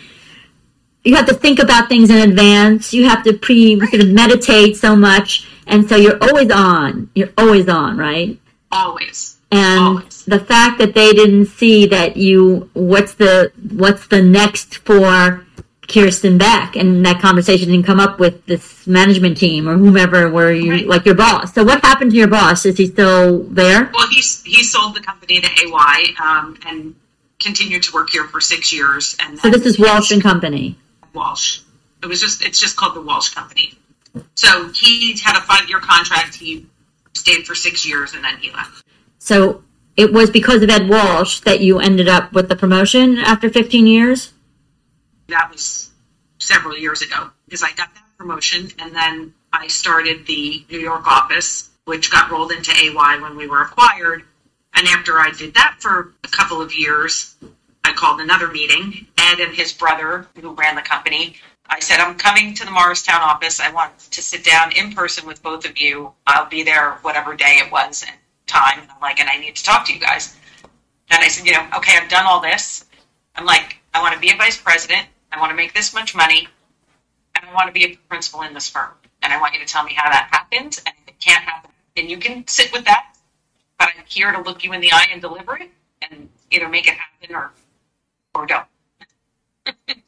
You 1.03 1.15
have 1.15 1.25
to 1.27 1.33
think 1.33 1.59
about 1.59 1.89
things 1.89 2.09
in 2.09 2.17
advance. 2.17 2.93
You 2.93 3.07
have 3.07 3.23
to 3.23 3.33
pre 3.33 3.79
sort 3.79 4.01
of 4.01 4.09
meditate 4.09 4.77
so 4.77 4.95
much, 4.95 5.47
and 5.67 5.87
so 5.87 5.95
you're 5.95 6.17
always 6.21 6.51
on. 6.51 7.09
You're 7.15 7.33
always 7.37 7.67
on, 7.69 7.97
right? 7.97 8.37
Always. 8.71 9.37
And 9.53 9.79
Always. 9.81 10.23
the 10.25 10.39
fact 10.39 10.77
that 10.79 10.93
they 10.93 11.11
didn't 11.11 11.47
see 11.47 11.85
that 11.87 12.15
you, 12.15 12.69
what's 12.73 13.15
the 13.15 13.51
what's 13.71 14.07
the 14.07 14.21
next 14.21 14.77
for 14.77 15.45
Kirsten 15.89 16.37
Beck, 16.37 16.77
and 16.77 17.05
that 17.05 17.19
conversation 17.21 17.67
didn't 17.69 17.85
come 17.85 17.99
up 17.99 18.17
with 18.17 18.45
this 18.45 18.87
management 18.87 19.37
team 19.37 19.67
or 19.67 19.75
whomever 19.77 20.29
were 20.29 20.53
you 20.53 20.71
Right. 20.71 20.87
like 20.87 21.05
your 21.05 21.15
boss. 21.15 21.53
So 21.53 21.65
what 21.65 21.83
happened 21.83 22.11
to 22.11 22.17
your 22.17 22.29
boss? 22.29 22.65
Is 22.65 22.77
he 22.77 22.85
still 22.87 23.43
there? 23.43 23.91
Well, 23.93 24.07
he 24.07 24.21
he 24.45 24.63
sold 24.63 24.95
the 24.95 25.01
company 25.01 25.41
to 25.41 25.49
AY 25.49 26.05
um, 26.23 26.57
and 26.65 26.95
continued 27.41 27.83
to 27.83 27.91
work 27.93 28.09
here 28.11 28.23
for 28.25 28.39
six 28.39 28.71
years. 28.71 29.17
And 29.19 29.37
So 29.37 29.49
this 29.49 29.65
is 29.65 29.77
Walsh 29.77 30.11
and 30.11 30.21
Company. 30.23 30.77
Walsh. 31.13 31.59
It 32.01 32.05
was 32.05 32.21
just 32.21 32.41
it's 32.45 32.59
just 32.59 32.77
called 32.77 32.95
the 32.95 33.01
Walsh 33.01 33.29
Company. 33.33 33.73
So 34.35 34.69
he 34.73 35.17
had 35.17 35.37
a 35.37 35.41
five 35.41 35.69
year 35.69 35.79
contract. 35.79 36.35
He 36.35 36.65
stayed 37.13 37.45
for 37.45 37.55
six 37.55 37.87
years 37.87 38.13
and 38.13 38.23
then 38.23 38.37
he 38.37 38.51
left. 38.51 38.83
So 39.19 39.63
it 39.97 40.11
was 40.11 40.29
because 40.29 40.61
of 40.61 40.69
Ed 40.69 40.89
Walsh 40.89 41.41
that 41.41 41.61
you 41.61 41.79
ended 41.79 42.07
up 42.07 42.33
with 42.33 42.49
the 42.49 42.55
promotion 42.55 43.17
after 43.17 43.49
15 43.49 43.87
years. 43.87 44.33
That 45.27 45.49
was 45.51 45.91
several 46.39 46.77
years 46.77 47.01
ago 47.01 47.29
because 47.45 47.63
I 47.63 47.69
got 47.69 47.93
that 47.93 48.03
promotion 48.17 48.69
and 48.79 48.95
then 48.95 49.33
I 49.53 49.67
started 49.67 50.25
the 50.25 50.65
New 50.69 50.79
York 50.79 51.07
office, 51.07 51.69
which 51.85 52.11
got 52.11 52.31
rolled 52.31 52.51
into 52.51 52.71
AY 52.71 53.19
when 53.21 53.35
we 53.35 53.47
were 53.47 53.61
acquired. 53.61 54.23
And 54.73 54.87
after 54.87 55.19
I 55.19 55.31
did 55.31 55.53
that 55.55 55.77
for 55.79 56.13
a 56.23 56.27
couple 56.27 56.61
of 56.61 56.73
years, 56.73 57.35
I 57.83 57.93
called 57.93 58.21
another 58.21 58.47
meeting. 58.47 59.07
Ed 59.17 59.39
and 59.39 59.53
his 59.53 59.73
brother, 59.73 60.27
who 60.39 60.53
ran 60.53 60.75
the 60.75 60.81
company, 60.81 61.35
I 61.71 61.79
said, 61.79 62.01
I'm 62.01 62.15
coming 62.17 62.53
to 62.55 62.65
the 62.65 62.71
Morristown 62.71 63.21
office. 63.21 63.61
I 63.61 63.71
want 63.71 63.97
to 63.97 64.21
sit 64.21 64.43
down 64.43 64.73
in 64.73 64.91
person 64.91 65.25
with 65.25 65.41
both 65.41 65.65
of 65.65 65.79
you. 65.79 66.11
I'll 66.27 66.49
be 66.49 66.63
there 66.63 66.97
whatever 67.01 67.33
day 67.33 67.61
it 67.65 67.71
was 67.71 68.03
and 68.05 68.15
time. 68.45 68.79
And 68.81 68.91
I'm 68.91 68.99
like, 68.99 69.21
and 69.21 69.29
I 69.29 69.37
need 69.37 69.55
to 69.55 69.63
talk 69.63 69.85
to 69.87 69.93
you 69.93 69.99
guys. 69.99 70.35
And 71.09 71.23
I 71.23 71.29
said, 71.29 71.47
you 71.47 71.53
know, 71.53 71.65
okay, 71.77 71.97
I've 71.97 72.09
done 72.09 72.25
all 72.25 72.41
this. 72.41 72.85
I'm 73.35 73.45
like, 73.45 73.77
I 73.93 74.01
want 74.01 74.13
to 74.13 74.19
be 74.19 74.31
a 74.31 74.35
vice 74.35 74.57
president. 74.57 75.07
I 75.31 75.39
want 75.39 75.51
to 75.51 75.55
make 75.55 75.73
this 75.73 75.93
much 75.93 76.13
money. 76.13 76.49
And 77.35 77.49
I 77.49 77.53
want 77.53 77.67
to 77.67 77.73
be 77.73 77.85
a 77.85 77.95
principal 78.09 78.41
in 78.41 78.53
this 78.53 78.69
firm. 78.69 78.91
And 79.21 79.31
I 79.31 79.39
want 79.39 79.53
you 79.53 79.61
to 79.61 79.65
tell 79.65 79.85
me 79.85 79.93
how 79.95 80.09
that 80.09 80.27
happens. 80.29 80.77
And 80.85 80.93
if 81.01 81.07
it 81.07 81.19
can't 81.21 81.43
happen, 81.43 81.71
then 81.95 82.09
you 82.09 82.17
can 82.17 82.45
sit 82.47 82.73
with 82.73 82.83
that. 82.83 83.15
But 83.79 83.89
I'm 83.97 84.03
here 84.07 84.33
to 84.33 84.41
look 84.41 84.65
you 84.65 84.73
in 84.73 84.81
the 84.81 84.91
eye 84.91 85.07
and 85.11 85.21
deliver 85.21 85.55
it 85.55 85.71
and 86.01 86.27
either 86.51 86.67
make 86.67 86.87
it 86.87 86.95
happen 86.95 87.33
or 87.33 87.51
or 88.35 88.45
don't. 88.45 88.65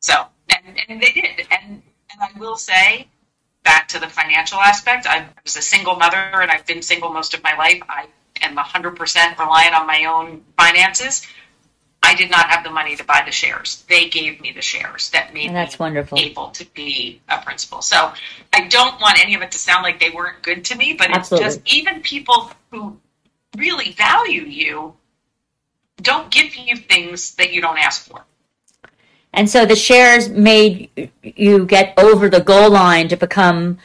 so 0.00 0.26
and, 0.50 0.76
and 0.88 1.02
they 1.02 1.12
did. 1.12 1.46
And 1.50 1.82
and 2.10 2.20
I 2.20 2.38
will 2.38 2.56
say, 2.56 3.08
back 3.64 3.88
to 3.88 3.98
the 3.98 4.08
financial 4.08 4.58
aspect, 4.58 5.06
I 5.06 5.26
was 5.44 5.56
a 5.56 5.62
single 5.62 5.96
mother 5.96 6.16
and 6.16 6.50
I've 6.50 6.66
been 6.66 6.82
single 6.82 7.12
most 7.12 7.34
of 7.34 7.42
my 7.42 7.56
life. 7.56 7.82
I 7.88 8.06
am 8.40 8.56
hundred 8.56 8.96
percent 8.96 9.38
reliant 9.38 9.74
on 9.74 9.86
my 9.86 10.04
own 10.04 10.42
finances. 10.56 11.26
I 12.02 12.14
did 12.14 12.30
not 12.30 12.48
have 12.50 12.62
the 12.62 12.70
money 12.70 12.94
to 12.94 13.04
buy 13.04 13.22
the 13.26 13.32
shares. 13.32 13.84
They 13.88 14.08
gave 14.08 14.40
me 14.40 14.52
the 14.52 14.62
shares 14.62 15.10
that 15.10 15.34
made 15.34 15.46
And 15.46 15.56
that's 15.56 15.74
me 15.74 15.84
wonderful. 15.84 16.18
able 16.18 16.50
to 16.50 16.64
be 16.66 17.20
a 17.28 17.38
principal. 17.38 17.82
So 17.82 18.12
I 18.52 18.68
don't 18.68 19.00
want 19.00 19.20
any 19.20 19.34
of 19.34 19.42
it 19.42 19.50
to 19.52 19.58
sound 19.58 19.82
like 19.82 19.98
they 19.98 20.10
weren't 20.10 20.40
good 20.42 20.64
to 20.66 20.76
me, 20.76 20.92
but 20.92 21.10
Absolutely. 21.10 21.46
it's 21.46 21.56
just 21.56 21.74
even 21.74 22.02
people 22.02 22.52
who 22.70 22.96
really 23.56 23.90
value 23.92 24.42
you 24.42 24.94
don't 26.00 26.30
give 26.30 26.54
you 26.54 26.76
things 26.76 27.34
that 27.36 27.52
you 27.52 27.60
don't 27.60 27.78
ask 27.78 28.08
for. 28.08 28.24
And 29.36 29.48
so 29.50 29.66
the 29.66 29.76
shares 29.76 30.30
made 30.30 31.10
you 31.22 31.66
get 31.66 31.92
over 31.98 32.30
the 32.30 32.40
goal 32.40 32.70
line 32.70 33.08
to 33.08 33.16
become 33.16 33.78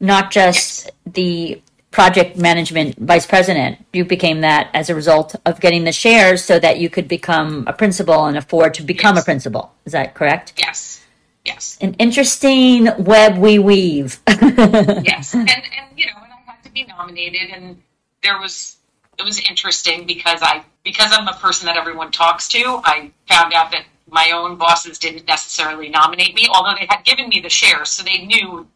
not 0.00 0.32
just 0.32 0.90
the 1.06 1.62
project 1.92 2.36
management 2.36 2.98
vice 2.98 3.24
president. 3.24 3.84
You 3.92 4.04
became 4.04 4.40
that 4.42 4.70
as 4.74 4.90
a 4.90 4.94
result 4.94 5.36
of 5.46 5.60
getting 5.60 5.84
the 5.84 5.92
shares 5.92 6.44
so 6.44 6.58
that 6.58 6.78
you 6.78 6.90
could 6.90 7.08
become 7.08 7.64
a 7.66 7.72
principal 7.72 8.26
and 8.26 8.36
afford 8.36 8.74
to 8.74 8.82
become 8.82 9.16
a 9.16 9.22
principal. 9.22 9.72
Is 9.84 9.92
that 9.92 10.14
correct? 10.14 10.52
Yes. 10.58 11.04
Yes. 11.44 11.78
An 11.80 11.94
interesting 11.94 12.88
web 12.98 13.38
we 13.38 13.58
weave. 13.58 14.20
yes 14.26 15.32
and 15.32 15.48
and 15.48 15.88
you 15.96 16.06
know 16.06 16.22
and 16.22 16.32
i 16.32 16.50
had 16.50 16.62
to 16.64 16.70
be 16.70 16.84
nominated 16.84 17.50
and 17.54 17.80
there 18.22 18.38
was 18.38 18.76
it 19.18 19.24
was 19.24 19.40
interesting 19.48 20.06
because 20.06 20.40
i 20.42 20.62
because 20.84 21.10
i'm 21.12 21.26
a 21.26 21.32
person 21.34 21.66
that 21.66 21.76
everyone 21.76 22.10
talks 22.10 22.48
to 22.48 22.80
i 22.84 23.10
found 23.26 23.54
out 23.54 23.70
that 23.72 23.84
my 24.10 24.30
own 24.32 24.56
bosses 24.56 24.98
didn't 24.98 25.26
necessarily 25.26 25.88
nominate 25.88 26.34
me 26.34 26.46
although 26.52 26.74
they 26.78 26.86
had 26.88 27.04
given 27.04 27.28
me 27.28 27.40
the 27.40 27.48
shares 27.50 27.88
so 27.88 28.02
they 28.02 28.24
knew 28.26 28.66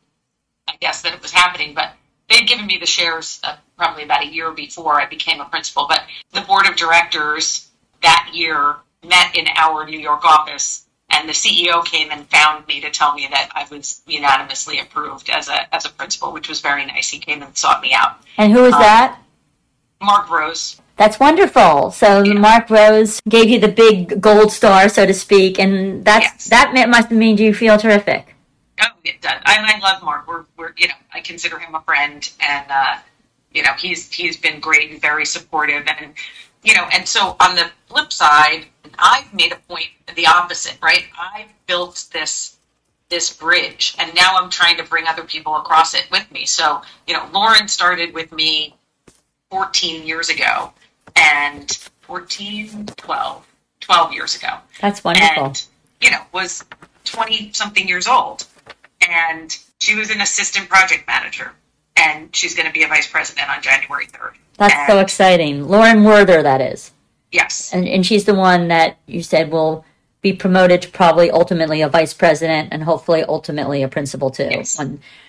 i 0.68 0.74
guess 0.80 1.02
that 1.02 1.14
it 1.14 1.22
was 1.22 1.30
happening 1.32 1.74
but 1.74 1.94
they'd 2.28 2.46
given 2.46 2.66
me 2.66 2.78
the 2.78 2.86
shares 2.86 3.40
uh, 3.44 3.56
probably 3.76 4.02
about 4.04 4.22
a 4.22 4.26
year 4.26 4.50
before 4.52 5.00
i 5.00 5.06
became 5.06 5.40
a 5.40 5.44
principal 5.46 5.86
but 5.88 6.02
the 6.32 6.40
board 6.42 6.66
of 6.66 6.76
directors 6.76 7.68
that 8.02 8.30
year 8.32 8.76
met 9.06 9.36
in 9.36 9.46
our 9.56 9.86
new 9.86 9.98
york 9.98 10.24
office 10.24 10.86
and 11.14 11.28
the 11.28 11.32
CEO 11.34 11.84
came 11.84 12.10
and 12.10 12.26
found 12.30 12.66
me 12.66 12.80
to 12.80 12.88
tell 12.88 13.12
me 13.12 13.28
that 13.30 13.50
I 13.54 13.66
was 13.70 14.00
unanimously 14.06 14.78
approved 14.78 15.28
as 15.28 15.46
a 15.50 15.74
as 15.74 15.84
a 15.84 15.90
principal, 15.90 16.32
which 16.32 16.48
was 16.48 16.62
very 16.62 16.86
nice. 16.86 17.10
He 17.10 17.18
came 17.18 17.42
and 17.42 17.54
sought 17.54 17.82
me 17.82 17.92
out. 17.92 18.16
and 18.38 18.50
who 18.50 18.64
is 18.64 18.72
Um, 18.72 18.80
that? 18.80 19.18
Mark 20.00 20.30
Rose, 20.30 20.80
That's 21.02 21.18
wonderful. 21.18 21.90
So 21.90 22.22
Yeah. 22.22 22.34
Mark 22.34 22.70
Rose 22.70 23.20
gave 23.28 23.50
you 23.50 23.58
the 23.58 23.66
big 23.66 24.20
gold 24.20 24.52
star, 24.52 24.88
so 24.88 25.04
to 25.04 25.12
speak, 25.12 25.58
and 25.58 26.04
that's 26.04 26.26
Yes. 26.26 26.44
that 26.50 26.88
must 26.88 27.08
have 27.08 27.18
made 27.18 27.40
you 27.40 27.52
feel 27.52 27.76
terrific. 27.76 28.36
oh, 28.80 28.86
it 29.02 29.20
does. 29.20 29.40
and 29.44 29.66
I 29.66 29.78
love 29.78 30.00
Mark. 30.04 30.28
We're 30.28 30.44
we're 30.56 30.72
you 30.76 30.86
know 30.86 30.94
I 31.12 31.20
consider 31.20 31.58
him 31.58 31.74
a 31.74 31.80
friend, 31.80 32.20
and 32.38 32.66
uh, 32.70 32.98
you 33.52 33.64
know 33.64 33.72
he's 33.72 34.12
he's 34.12 34.36
been 34.36 34.60
great 34.60 34.92
and 34.92 35.00
very 35.00 35.26
supportive, 35.26 35.88
and 35.88 36.14
you 36.62 36.72
know 36.76 36.84
and 36.92 37.08
so 37.08 37.34
on 37.40 37.56
the 37.56 37.68
flip 37.88 38.12
side, 38.12 38.66
I've 38.96 39.34
made 39.34 39.50
a 39.50 39.56
point 39.56 39.88
the 40.14 40.28
opposite, 40.28 40.78
right? 40.80 41.06
I've 41.18 41.50
built 41.66 42.04
this 42.12 42.58
this 43.08 43.36
bridge 43.36 43.96
and 43.98 44.14
now 44.14 44.36
I'm 44.38 44.50
trying 44.50 44.76
to 44.76 44.84
bring 44.84 45.08
other 45.08 45.24
people 45.24 45.56
across 45.56 45.94
it 45.94 46.06
with 46.12 46.30
me. 46.30 46.46
So, 46.46 46.80
you 47.08 47.12
know, 47.12 47.28
Lauren 47.32 47.66
started 47.68 48.14
with 48.14 48.30
me 48.32 48.74
14 49.50 50.06
years 50.06 50.30
ago 50.30 50.72
and 51.16 51.70
14, 52.02 52.86
12, 52.86 53.46
12 53.80 54.12
years 54.12 54.36
ago. 54.36 54.58
That's 54.80 55.02
wonderful. 55.04 55.44
And, 55.46 55.64
you 56.00 56.10
know, 56.10 56.22
was 56.32 56.64
20 57.04 57.52
something 57.52 57.86
years 57.86 58.06
old. 58.06 58.46
And 59.08 59.56
she 59.78 59.94
was 59.94 60.10
an 60.10 60.20
assistant 60.20 60.68
project 60.68 61.06
manager. 61.06 61.52
And 61.96 62.34
she's 62.34 62.54
going 62.54 62.66
to 62.66 62.72
be 62.72 62.82
a 62.82 62.88
vice 62.88 63.06
president 63.06 63.48
on 63.50 63.62
January 63.62 64.06
3rd. 64.06 64.32
That's 64.56 64.74
and, 64.74 64.88
so 64.88 64.98
exciting. 64.98 65.68
Lauren 65.68 66.04
Werther, 66.04 66.42
that 66.42 66.60
is. 66.60 66.92
Yes. 67.30 67.72
And, 67.72 67.86
and 67.88 68.04
she's 68.04 68.24
the 68.24 68.34
one 68.34 68.68
that 68.68 68.98
you 69.06 69.22
said 69.22 69.50
will 69.50 69.84
be 70.20 70.32
promoted 70.32 70.82
to 70.82 70.88
probably 70.88 71.30
ultimately 71.30 71.82
a 71.82 71.88
vice 71.88 72.14
president 72.14 72.68
and 72.72 72.82
hopefully 72.84 73.24
ultimately 73.24 73.82
a 73.82 73.88
principal 73.88 74.30
too. 74.30 74.48
Yes. 74.50 74.80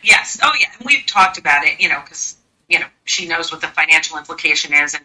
Yes. 0.03 0.39
Oh, 0.43 0.51
yeah. 0.59 0.67
And 0.77 0.85
we've 0.85 1.05
talked 1.07 1.37
about 1.37 1.65
it, 1.65 1.79
you 1.81 1.89
know, 1.89 1.99
because, 2.01 2.37
you 2.69 2.79
know, 2.79 2.85
she 3.03 3.27
knows 3.27 3.51
what 3.51 3.61
the 3.61 3.67
financial 3.67 4.17
implication 4.17 4.73
is. 4.73 4.93
And 4.93 5.03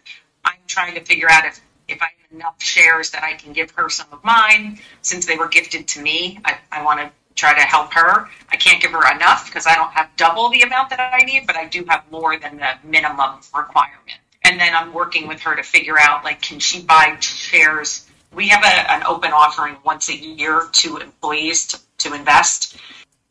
I'm 0.49 0.61
trying 0.67 0.95
to 0.95 1.05
figure 1.05 1.31
out 1.31 1.45
if, 1.45 1.61
if 1.89 2.01
I 2.01 2.07
have 2.07 2.33
enough 2.33 2.63
shares 2.63 3.11
that 3.11 3.23
I 3.23 3.35
can 3.35 3.53
give 3.53 3.71
her 3.73 3.89
some 3.91 4.07
of 4.13 4.25
mine. 4.25 4.79
Since 5.03 5.27
they 5.27 5.37
were 5.37 5.49
gifted 5.49 5.87
to 5.89 6.03
me, 6.03 6.41
I, 6.45 6.57
I 6.73 6.83
want 6.83 7.01
to 7.01 7.11
try 7.35 7.55
to 7.55 7.61
help 7.61 7.93
her. 7.93 8.29
I 8.51 8.57
can't 8.57 8.81
give 8.83 8.93
her 8.93 9.15
enough 9.15 9.47
because 9.47 9.67
I 9.67 9.75
don't 9.75 9.93
have 9.93 10.09
double 10.17 10.49
the 10.49 10.63
amount 10.63 10.91
that 10.91 11.01
I 11.01 11.25
need, 11.25 11.47
but 11.47 11.57
I 11.57 11.67
do 11.67 11.85
have 11.89 12.11
more 12.11 12.39
than 12.39 12.57
the 12.57 12.71
minimum 12.83 13.41
requirement. 13.55 14.19
And 14.45 14.59
then 14.59 14.75
I'm 14.75 14.93
working 14.93 15.29
with 15.29 15.41
her 15.43 15.55
to 15.55 15.63
figure 15.63 15.99
out, 16.01 16.25
like, 16.25 16.41
can 16.41 16.59
she 16.59 16.83
buy 16.83 17.17
shares? 17.21 18.09
We 18.35 18.49
have 18.49 18.65
a, 18.65 18.93
an 18.93 19.03
open 19.07 19.33
offering 19.33 19.77
once 19.85 20.09
a 20.09 20.17
year 20.17 20.69
to 20.73 20.97
employees 20.97 21.67
to, 21.69 21.81
to 21.99 22.15
invest 22.15 22.79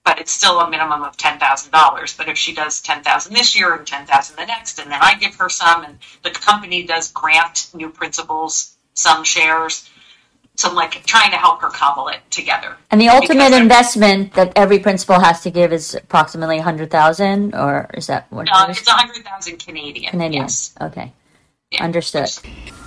but 0.08 0.22
it's 0.22 0.32
still 0.32 0.62
a 0.62 0.70
minimum 0.70 1.04
of 1.04 1.18
ten 1.18 1.38
thousand 1.38 1.72
dollars. 1.72 2.16
But 2.16 2.30
if 2.30 2.38
she 2.38 2.54
does 2.56 2.80
ten 2.80 3.04
thousand 3.04 3.34
this 3.34 3.60
year 3.60 3.76
and 3.76 3.86
ten 3.86 4.06
thousand 4.06 4.38
the 4.38 4.46
next, 4.46 4.80
and 4.80 4.90
then 4.90 5.00
I 5.02 5.16
give 5.16 5.36
her 5.36 5.50
some, 5.50 5.84
and 5.84 6.00
the 6.24 6.30
company 6.30 6.84
does 6.84 7.12
grant 7.12 7.68
new 7.74 7.90
principals 7.90 8.78
some 8.94 9.26
shares, 9.26 9.90
so 10.56 10.70
I'm 10.70 10.76
like 10.76 11.06
trying 11.06 11.32
to 11.32 11.38
help 11.38 11.62
her 11.62 11.70
cobble 11.70 12.08
it 12.08 12.20
together. 12.32 12.78
And 12.90 13.02
the 13.02 13.10
ultimate 13.10 13.52
investment 13.52 14.34
that 14.36 14.54
every 14.56 14.80
principal 14.80 15.20
has 15.20 15.42
to 15.42 15.52
give 15.52 15.74
is 15.74 15.94
approximately 15.94 16.60
a 16.60 16.64
hundred 16.64 16.90
thousand, 16.90 17.54
or 17.54 17.90
is 17.94 18.08
that 18.08 18.32
what 18.32 18.48
Uh, 18.50 18.68
it 18.70 18.72
is? 18.72 18.78
it's 18.80 18.88
a 18.88 18.92
hundred 18.92 19.26
thousand 19.26 19.58
Canadian. 19.58 20.12
Canadian. 20.12 20.44
Yes. 20.44 20.74
Okay. 20.80 21.12
Yeah. 21.72 21.84
Understood. 21.84 22.30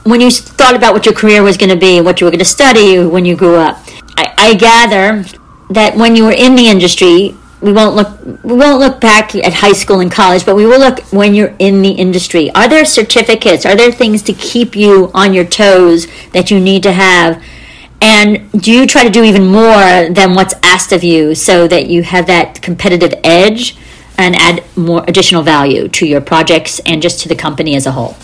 When 0.04 0.22
you 0.22 0.30
thought 0.30 0.74
about 0.74 0.94
what 0.94 1.04
your 1.04 1.14
career 1.14 1.42
was 1.42 1.58
going 1.58 1.68
to 1.68 1.76
be, 1.76 2.00
what 2.00 2.18
you 2.18 2.24
were 2.24 2.30
going 2.30 2.38
to 2.38 2.46
study 2.46 3.04
when 3.04 3.26
you 3.26 3.36
grew 3.36 3.56
up, 3.56 3.76
I, 4.16 4.32
I 4.38 4.54
gather 4.54 5.22
that 5.70 5.96
when 5.96 6.16
you 6.16 6.24
were 6.24 6.32
in 6.32 6.54
the 6.56 6.68
industry, 6.68 7.34
we 7.60 7.72
won't 7.72 7.94
look 7.94 8.18
we 8.42 8.54
won't 8.54 8.80
look 8.80 9.00
back 9.00 9.34
at 9.34 9.52
high 9.52 9.72
school 9.72 10.00
and 10.00 10.10
college, 10.10 10.46
but 10.46 10.56
we 10.56 10.66
will 10.66 10.78
look 10.80 11.00
when 11.12 11.34
you're 11.34 11.54
in 11.58 11.82
the 11.82 11.90
industry. 11.90 12.50
Are 12.52 12.68
there 12.68 12.84
certificates? 12.84 13.66
Are 13.66 13.76
there 13.76 13.92
things 13.92 14.22
to 14.22 14.32
keep 14.32 14.74
you 14.74 15.10
on 15.14 15.34
your 15.34 15.44
toes 15.44 16.06
that 16.32 16.50
you 16.50 16.58
need 16.58 16.82
to 16.84 16.92
have? 16.92 17.42
And 18.02 18.50
do 18.52 18.72
you 18.72 18.86
try 18.86 19.04
to 19.04 19.10
do 19.10 19.24
even 19.24 19.46
more 19.46 20.08
than 20.08 20.34
what's 20.34 20.54
asked 20.62 20.92
of 20.92 21.04
you 21.04 21.34
so 21.34 21.68
that 21.68 21.86
you 21.86 22.02
have 22.02 22.26
that 22.28 22.62
competitive 22.62 23.12
edge 23.22 23.76
and 24.16 24.34
add 24.36 24.64
more 24.74 25.04
additional 25.06 25.42
value 25.42 25.86
to 25.88 26.06
your 26.06 26.22
projects 26.22 26.80
and 26.86 27.02
just 27.02 27.20
to 27.20 27.28
the 27.28 27.36
company 27.36 27.76
as 27.76 27.86
a 27.86 27.92
whole? 27.92 28.16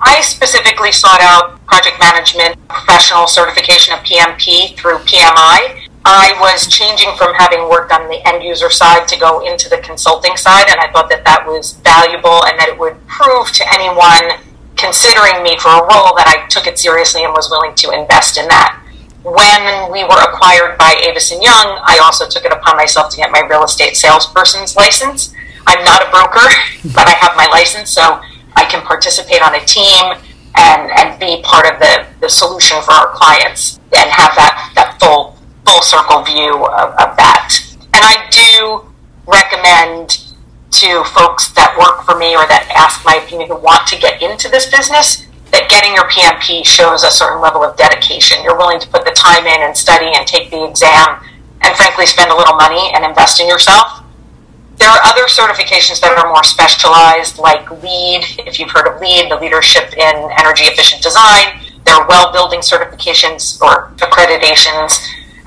I 0.00 0.20
specifically 0.22 0.92
sought 0.92 1.20
out 1.20 1.64
project 1.66 2.00
management 2.00 2.56
professional 2.68 3.26
certification 3.26 3.94
of 3.94 4.00
PMP 4.00 4.76
through 4.76 4.98
PMI. 4.98 5.81
I 6.04 6.34
was 6.40 6.66
changing 6.66 7.14
from 7.16 7.34
having 7.34 7.68
worked 7.68 7.92
on 7.92 8.08
the 8.08 8.26
end 8.26 8.42
user 8.42 8.70
side 8.70 9.06
to 9.08 9.18
go 9.18 9.46
into 9.46 9.68
the 9.68 9.78
consulting 9.78 10.36
side, 10.36 10.66
and 10.68 10.80
I 10.80 10.90
thought 10.90 11.08
that 11.10 11.24
that 11.24 11.46
was 11.46 11.74
valuable 11.84 12.44
and 12.46 12.58
that 12.58 12.68
it 12.68 12.78
would 12.78 12.98
prove 13.06 13.52
to 13.52 13.64
anyone 13.72 14.38
considering 14.76 15.42
me 15.42 15.56
for 15.58 15.70
a 15.70 15.82
role 15.86 16.10
that 16.18 16.26
I 16.26 16.46
took 16.48 16.66
it 16.66 16.78
seriously 16.78 17.22
and 17.22 17.32
was 17.32 17.50
willing 17.50 17.74
to 17.76 17.92
invest 17.92 18.36
in 18.36 18.48
that. 18.48 18.82
When 19.22 19.92
we 19.92 20.02
were 20.02 20.18
acquired 20.18 20.76
by 20.76 20.98
Avison 21.06 21.40
Young, 21.40 21.78
I 21.86 22.00
also 22.02 22.26
took 22.26 22.44
it 22.44 22.52
upon 22.52 22.76
myself 22.76 23.10
to 23.10 23.16
get 23.16 23.30
my 23.30 23.46
real 23.46 23.62
estate 23.62 23.96
salesperson's 23.96 24.74
license. 24.74 25.32
I'm 25.68 25.84
not 25.84 26.02
a 26.02 26.10
broker, 26.10 26.50
but 26.94 27.06
I 27.06 27.14
have 27.14 27.36
my 27.36 27.46
license, 27.46 27.90
so 27.90 28.20
I 28.56 28.64
can 28.64 28.82
participate 28.82 29.40
on 29.40 29.54
a 29.54 29.64
team 29.64 30.18
and, 30.58 30.90
and 30.98 31.20
be 31.20 31.40
part 31.42 31.70
of 31.70 31.78
the, 31.78 32.06
the 32.20 32.28
solution 32.28 32.82
for 32.82 32.90
our 32.90 33.14
clients 33.14 33.78
and 33.94 34.10
have 34.10 34.34
that, 34.34 34.72
that 34.74 34.98
full 35.00 35.31
full 35.66 35.82
circle 35.82 36.22
view 36.22 36.64
of, 36.66 36.90
of 36.98 37.16
that. 37.16 37.58
And 37.94 38.02
I 38.02 38.28
do 38.30 38.92
recommend 39.26 40.22
to 40.72 41.04
folks 41.14 41.52
that 41.52 41.76
work 41.78 42.04
for 42.04 42.18
me 42.18 42.34
or 42.34 42.48
that 42.48 42.66
ask 42.74 43.04
my 43.04 43.20
opinion 43.22 43.48
who 43.48 43.56
want 43.56 43.86
to 43.88 43.98
get 43.98 44.22
into 44.22 44.48
this 44.48 44.70
business 44.70 45.28
that 45.52 45.68
getting 45.68 45.92
your 45.92 46.08
PMP 46.08 46.64
shows 46.64 47.04
a 47.04 47.12
certain 47.12 47.40
level 47.40 47.62
of 47.62 47.76
dedication. 47.76 48.42
You're 48.42 48.56
willing 48.56 48.80
to 48.80 48.88
put 48.88 49.04
the 49.04 49.12
time 49.12 49.46
in 49.46 49.60
and 49.60 49.76
study 49.76 50.08
and 50.16 50.26
take 50.26 50.50
the 50.50 50.64
exam 50.64 51.20
and 51.60 51.76
frankly 51.76 52.06
spend 52.06 52.32
a 52.32 52.36
little 52.36 52.56
money 52.56 52.90
and 52.96 53.04
invest 53.04 53.38
in 53.38 53.46
yourself. 53.46 54.02
There 54.80 54.88
are 54.88 55.00
other 55.04 55.28
certifications 55.28 56.00
that 56.00 56.16
are 56.16 56.26
more 56.26 56.42
specialized, 56.42 57.38
like 57.38 57.70
LEED, 57.84 58.48
if 58.48 58.58
you've 58.58 58.72
heard 58.72 58.88
of 58.88 59.00
LEED, 59.00 59.30
the 59.30 59.36
Leadership 59.36 59.92
in 59.92 60.16
Energy 60.40 60.64
Efficient 60.64 61.02
Design. 61.02 61.60
There 61.84 61.94
are 61.94 62.08
well 62.08 62.32
building 62.32 62.60
certifications 62.60 63.60
or 63.60 63.92
accreditations 64.00 64.98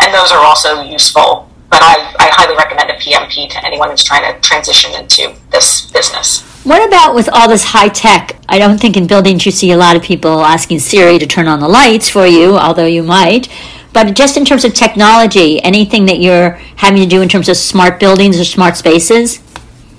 and 0.06 0.14
those 0.14 0.32
are 0.32 0.46
also 0.46 0.84
useful. 0.84 1.50
But 1.70 1.82
I, 1.82 1.96
I 2.20 2.30
highly 2.32 2.56
recommend 2.56 2.92
a 2.92 2.94
PMP 2.94 3.50
to 3.50 3.66
anyone 3.66 3.90
who's 3.90 4.04
trying 4.04 4.32
to 4.32 4.40
transition 4.40 4.94
into 4.94 5.36
this 5.52 5.90
business. 5.92 6.44
What 6.64 6.88
about 6.88 7.16
with 7.16 7.28
all 7.34 7.50
this 7.50 7.64
high 7.64 7.90
tech? 7.90 8.40
I 8.48 8.60
don't 8.60 8.80
think 8.80 8.96
in 8.96 9.08
buildings 9.08 9.46
you 9.46 9.52
see 9.52 9.72
a 9.72 9.78
lot 9.78 9.96
of 9.96 10.04
people 10.04 10.42
asking 10.42 10.80
Siri 10.80 11.18
to 11.18 11.26
turn 11.26 11.48
on 11.48 11.60
the 11.60 11.68
lights 11.68 12.08
for 12.08 12.26
you, 12.26 12.58
although 12.58 12.86
you 12.86 13.04
might. 13.04 13.50
But 13.94 14.14
just 14.14 14.38
in 14.38 14.46
terms 14.46 14.64
of 14.64 14.74
technology, 14.74 15.62
anything 15.64 16.06
that 16.06 16.20
you're 16.20 16.52
having 16.76 17.02
to 17.02 17.08
do 17.08 17.22
in 17.22 17.30
terms 17.30 17.50
of 17.50 17.58
smart 17.58 18.00
buildings 18.00 18.40
or 18.40 18.46
smart 18.46 18.78
spaces? 18.78 19.42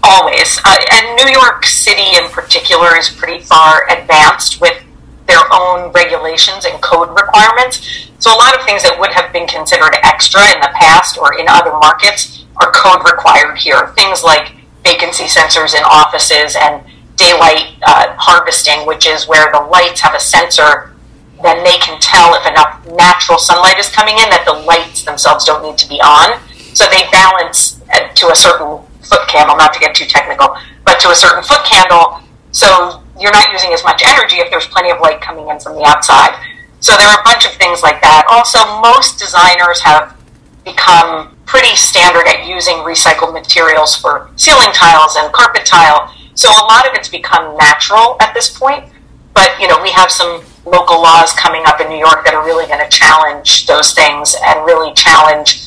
Always. 0.03 0.61
Uh, 0.65 0.77
and 0.93 1.17
New 1.17 1.33
York 1.33 1.65
City 1.65 2.17
in 2.17 2.29
particular 2.31 2.97
is 2.97 3.11
pretty 3.11 3.43
far 3.43 3.89
advanced 3.91 4.61
with 4.61 4.86
their 5.27 5.43
own 5.53 5.93
regulations 5.93 6.65
and 6.65 6.81
code 6.83 7.11
requirements. 7.11 8.09
So 8.19 8.31
a 8.31 8.39
lot 8.39 8.59
of 8.59 8.65
things 8.65 8.83
that 8.83 8.97
would 8.99 9.13
have 9.13 9.33
been 9.33 9.47
considered 9.47 9.95
extra 10.03 10.43
in 10.55 10.61
the 10.61 10.71
past 10.75 11.19
or 11.19 11.39
in 11.39 11.47
other 11.49 11.73
markets 11.73 12.47
are 12.57 12.71
code 12.73 13.05
required 13.05 13.59
here. 13.59 13.89
Things 13.99 14.23
like 14.23 14.55
vacancy 14.85 15.25
sensors 15.25 15.75
in 15.75 15.83
offices 15.85 16.57
and 16.57 16.83
daylight 17.17 17.75
uh, 17.83 18.15
harvesting, 18.17 18.87
which 18.87 19.07
is 19.07 19.27
where 19.27 19.51
the 19.53 19.61
lights 19.61 20.01
have 20.01 20.15
a 20.15 20.21
sensor, 20.21 20.95
then 21.43 21.65
they 21.65 21.77
can 21.79 22.01
tell 22.01 22.35
if 22.35 22.47
enough 22.47 22.81
natural 22.97 23.39
sunlight 23.39 23.79
is 23.79 23.89
coming 23.89 24.15
in 24.17 24.29
that 24.31 24.45
the 24.47 24.53
lights 24.53 25.05
themselves 25.05 25.45
don't 25.45 25.63
need 25.63 25.77
to 25.79 25.89
be 25.89 26.01
on. 26.01 26.41
So 26.73 26.85
they 26.89 27.09
balance 27.11 27.81
uh, 27.93 28.09
to 28.09 28.31
a 28.31 28.37
certain 28.37 28.81
foot 29.03 29.29
candle, 29.29 29.57
not 29.57 29.73
to 29.75 29.81
get 29.81 29.95
too 29.95 30.07
technical, 30.07 30.57
but 30.85 31.01
to 31.01 31.11
a 31.11 31.15
certain 31.15 31.43
foot 31.43 31.65
candle. 31.65 32.21
So 32.53 33.03
you're 33.19 33.33
not 33.33 33.53
using 33.53 33.73
as 33.73 33.83
much 33.85 34.03
energy 34.05 34.37
if 34.37 34.51
there's 34.51 34.67
plenty 34.67 34.91
of 34.91 35.01
light 35.01 35.21
coming 35.21 35.49
in 35.49 35.59
from 35.61 35.77
the 35.77 35.85
outside. 35.85 36.35
So 36.81 36.97
there 36.97 37.09
are 37.09 37.21
a 37.21 37.25
bunch 37.25 37.47
of 37.47 37.53
things 37.53 37.83
like 37.83 38.01
that. 38.03 38.27
Also, 38.31 38.59
most 38.81 39.19
designers 39.19 39.81
have 39.81 40.17
become 40.65 41.35
pretty 41.47 41.75
standard 41.77 42.27
at 42.27 42.47
using 42.47 42.75
recycled 42.85 43.33
materials 43.33 43.97
for 43.97 44.31
ceiling 44.37 44.73
tiles 44.73 45.17
and 45.17 45.33
carpet 45.33 45.65
tile. 45.65 46.13
So 46.35 46.51
a 46.51 46.65
lot 46.67 46.87
of 46.87 46.95
it's 46.95 47.09
become 47.09 47.57
natural 47.57 48.17
at 48.21 48.35
this 48.35 48.51
point. 48.51 48.85
But 49.33 49.59
you 49.61 49.69
know, 49.69 49.81
we 49.83 49.91
have 49.91 50.11
some 50.11 50.43
local 50.67 51.01
laws 51.01 51.33
coming 51.33 51.63
up 51.67 51.81
in 51.81 51.89
New 51.89 51.99
York 51.99 52.25
that 52.25 52.35
are 52.35 52.45
really 52.45 52.67
going 52.67 52.83
to 52.83 52.91
challenge 52.91 53.67
those 53.67 53.95
things 53.95 54.35
and 54.45 54.65
really 54.67 54.93
challenge 54.95 55.63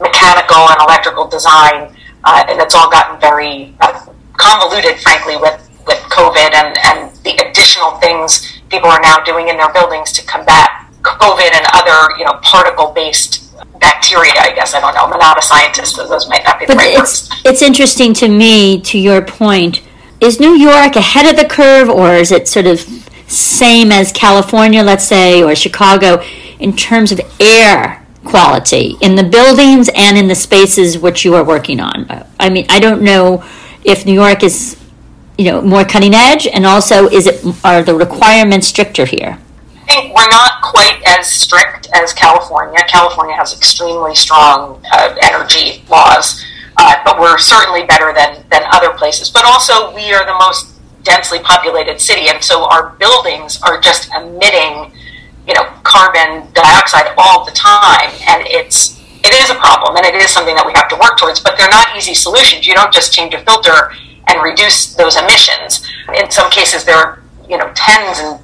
mechanical 0.00 0.68
and 0.68 0.76
electrical 0.82 1.26
design. 1.26 1.94
Uh, 2.24 2.44
and 2.48 2.60
it's 2.60 2.74
all 2.74 2.90
gotten 2.90 3.18
very 3.20 3.74
uh, 3.80 4.04
convoluted, 4.36 4.98
frankly, 5.00 5.36
with 5.36 5.69
with 5.69 5.69
COVID 6.10 6.52
and, 6.54 6.76
and 6.84 7.16
the 7.24 7.36
additional 7.46 7.92
things 7.98 8.60
people 8.68 8.88
are 8.88 9.00
now 9.00 9.22
doing 9.22 9.48
in 9.48 9.56
their 9.56 9.72
buildings 9.72 10.12
to 10.12 10.26
combat 10.26 10.86
COVID 11.02 11.50
and 11.52 11.66
other, 11.72 12.16
you 12.18 12.24
know, 12.24 12.34
particle-based 12.42 13.50
bacteria, 13.80 14.32
I 14.38 14.52
guess. 14.54 14.74
I 14.74 14.80
don't 14.80 14.94
know. 14.94 15.04
I'm 15.04 15.18
not 15.18 15.38
a 15.38 15.42
scientist, 15.42 15.96
so 15.96 16.06
those 16.06 16.28
might 16.28 16.44
not 16.44 16.58
be 16.58 16.66
but 16.66 16.74
the 16.74 16.78
right 16.78 16.98
it's, 16.98 17.30
words. 17.30 17.42
It's 17.44 17.62
interesting 17.62 18.12
to 18.14 18.28
me, 18.28 18.80
to 18.82 18.98
your 18.98 19.22
point. 19.22 19.82
Is 20.20 20.38
New 20.38 20.54
York 20.54 20.96
ahead 20.96 21.26
of 21.26 21.36
the 21.36 21.48
curve, 21.48 21.88
or 21.88 22.14
is 22.14 22.30
it 22.30 22.46
sort 22.46 22.66
of 22.66 22.80
same 23.26 23.90
as 23.90 24.12
California, 24.12 24.82
let's 24.82 25.04
say, 25.04 25.42
or 25.42 25.54
Chicago, 25.54 26.22
in 26.58 26.76
terms 26.76 27.12
of 27.12 27.20
air 27.40 28.04
quality 28.24 28.96
in 29.00 29.14
the 29.14 29.24
buildings 29.24 29.88
and 29.94 30.18
in 30.18 30.28
the 30.28 30.34
spaces 30.34 30.98
which 30.98 31.24
you 31.24 31.34
are 31.34 31.44
working 31.44 31.80
on? 31.80 32.06
I 32.38 32.50
mean, 32.50 32.66
I 32.68 32.80
don't 32.80 33.00
know 33.00 33.42
if 33.82 34.04
New 34.04 34.12
York 34.12 34.42
is 34.42 34.79
you 35.40 35.50
know 35.50 35.62
more 35.62 35.86
cutting 35.86 36.12
edge, 36.12 36.46
and 36.46 36.66
also 36.66 37.08
is 37.08 37.26
it 37.26 37.40
are 37.64 37.82
the 37.82 37.94
requirements 37.94 38.66
stricter 38.66 39.06
here? 39.06 39.38
I 39.88 39.92
think 39.92 40.14
we're 40.14 40.28
not 40.28 40.60
quite 40.62 41.02
as 41.06 41.32
strict 41.32 41.88
as 41.94 42.12
California. 42.12 42.78
California 42.86 43.34
has 43.34 43.56
extremely 43.56 44.14
strong 44.14 44.84
uh, 44.92 45.16
energy 45.22 45.82
laws, 45.88 46.44
uh, 46.76 46.94
but 47.06 47.18
we're 47.18 47.38
certainly 47.38 47.84
better 47.84 48.12
than 48.12 48.44
than 48.50 48.64
other 48.70 48.90
places. 48.90 49.30
But 49.30 49.46
also, 49.46 49.94
we 49.94 50.12
are 50.12 50.26
the 50.26 50.36
most 50.38 50.76
densely 51.04 51.38
populated 51.38 52.02
city, 52.02 52.28
and 52.28 52.44
so 52.44 52.68
our 52.68 52.90
buildings 53.00 53.62
are 53.62 53.80
just 53.80 54.10
emitting, 54.14 54.92
you 55.48 55.54
know, 55.54 55.64
carbon 55.84 56.52
dioxide 56.52 57.14
all 57.16 57.46
the 57.46 57.52
time, 57.52 58.10
and 58.28 58.44
it's 58.44 59.00
it 59.24 59.32
is 59.32 59.48
a 59.48 59.54
problem, 59.54 59.96
and 59.96 60.04
it 60.04 60.14
is 60.16 60.30
something 60.30 60.54
that 60.54 60.66
we 60.66 60.74
have 60.74 60.88
to 60.90 60.96
work 60.96 61.16
towards. 61.16 61.40
But 61.40 61.56
they're 61.56 61.72
not 61.72 61.96
easy 61.96 62.12
solutions. 62.12 62.66
You 62.66 62.74
don't 62.74 62.92
just 62.92 63.14
change 63.14 63.32
a 63.32 63.40
filter 63.40 63.96
and 64.30 64.42
reduce 64.42 64.94
those 64.94 65.16
emissions. 65.16 65.86
In 66.14 66.30
some 66.30 66.50
cases, 66.50 66.84
there 66.84 66.96
are 66.96 67.22
you 67.48 67.58
know 67.58 67.70
tens 67.74 68.18
and 68.18 68.40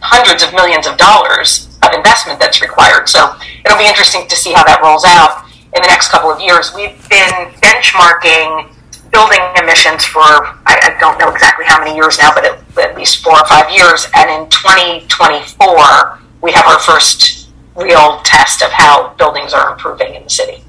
hundreds 0.00 0.42
of 0.42 0.52
millions 0.52 0.86
of 0.86 0.96
dollars 0.96 1.68
of 1.82 1.92
investment 1.94 2.40
that's 2.40 2.60
required. 2.60 3.08
So 3.08 3.36
it'll 3.64 3.78
be 3.78 3.86
interesting 3.86 4.26
to 4.28 4.36
see 4.36 4.52
how 4.52 4.64
that 4.64 4.82
rolls 4.82 5.04
out 5.06 5.44
in 5.76 5.82
the 5.82 5.88
next 5.88 6.10
couple 6.10 6.30
of 6.30 6.40
years. 6.40 6.72
We've 6.74 6.96
been 7.08 7.52
benchmarking 7.62 8.74
building 9.12 9.40
emissions 9.56 10.04
for 10.04 10.22
I, 10.66 10.94
I 10.94 10.96
don't 11.00 11.18
know 11.18 11.30
exactly 11.30 11.64
how 11.66 11.78
many 11.82 11.94
years 11.94 12.18
now, 12.18 12.32
but 12.34 12.44
at, 12.44 12.78
at 12.78 12.96
least 12.96 13.22
four 13.22 13.34
or 13.34 13.46
five 13.46 13.70
years. 13.70 14.06
And 14.14 14.30
in 14.30 14.48
2024, 14.50 16.18
we 16.42 16.52
have 16.52 16.66
our 16.66 16.78
first 16.80 17.48
real 17.76 18.20
test 18.24 18.62
of 18.62 18.70
how 18.70 19.14
buildings 19.14 19.52
are 19.52 19.72
improving 19.72 20.14
in 20.14 20.24
the 20.24 20.30
city. 20.30 20.62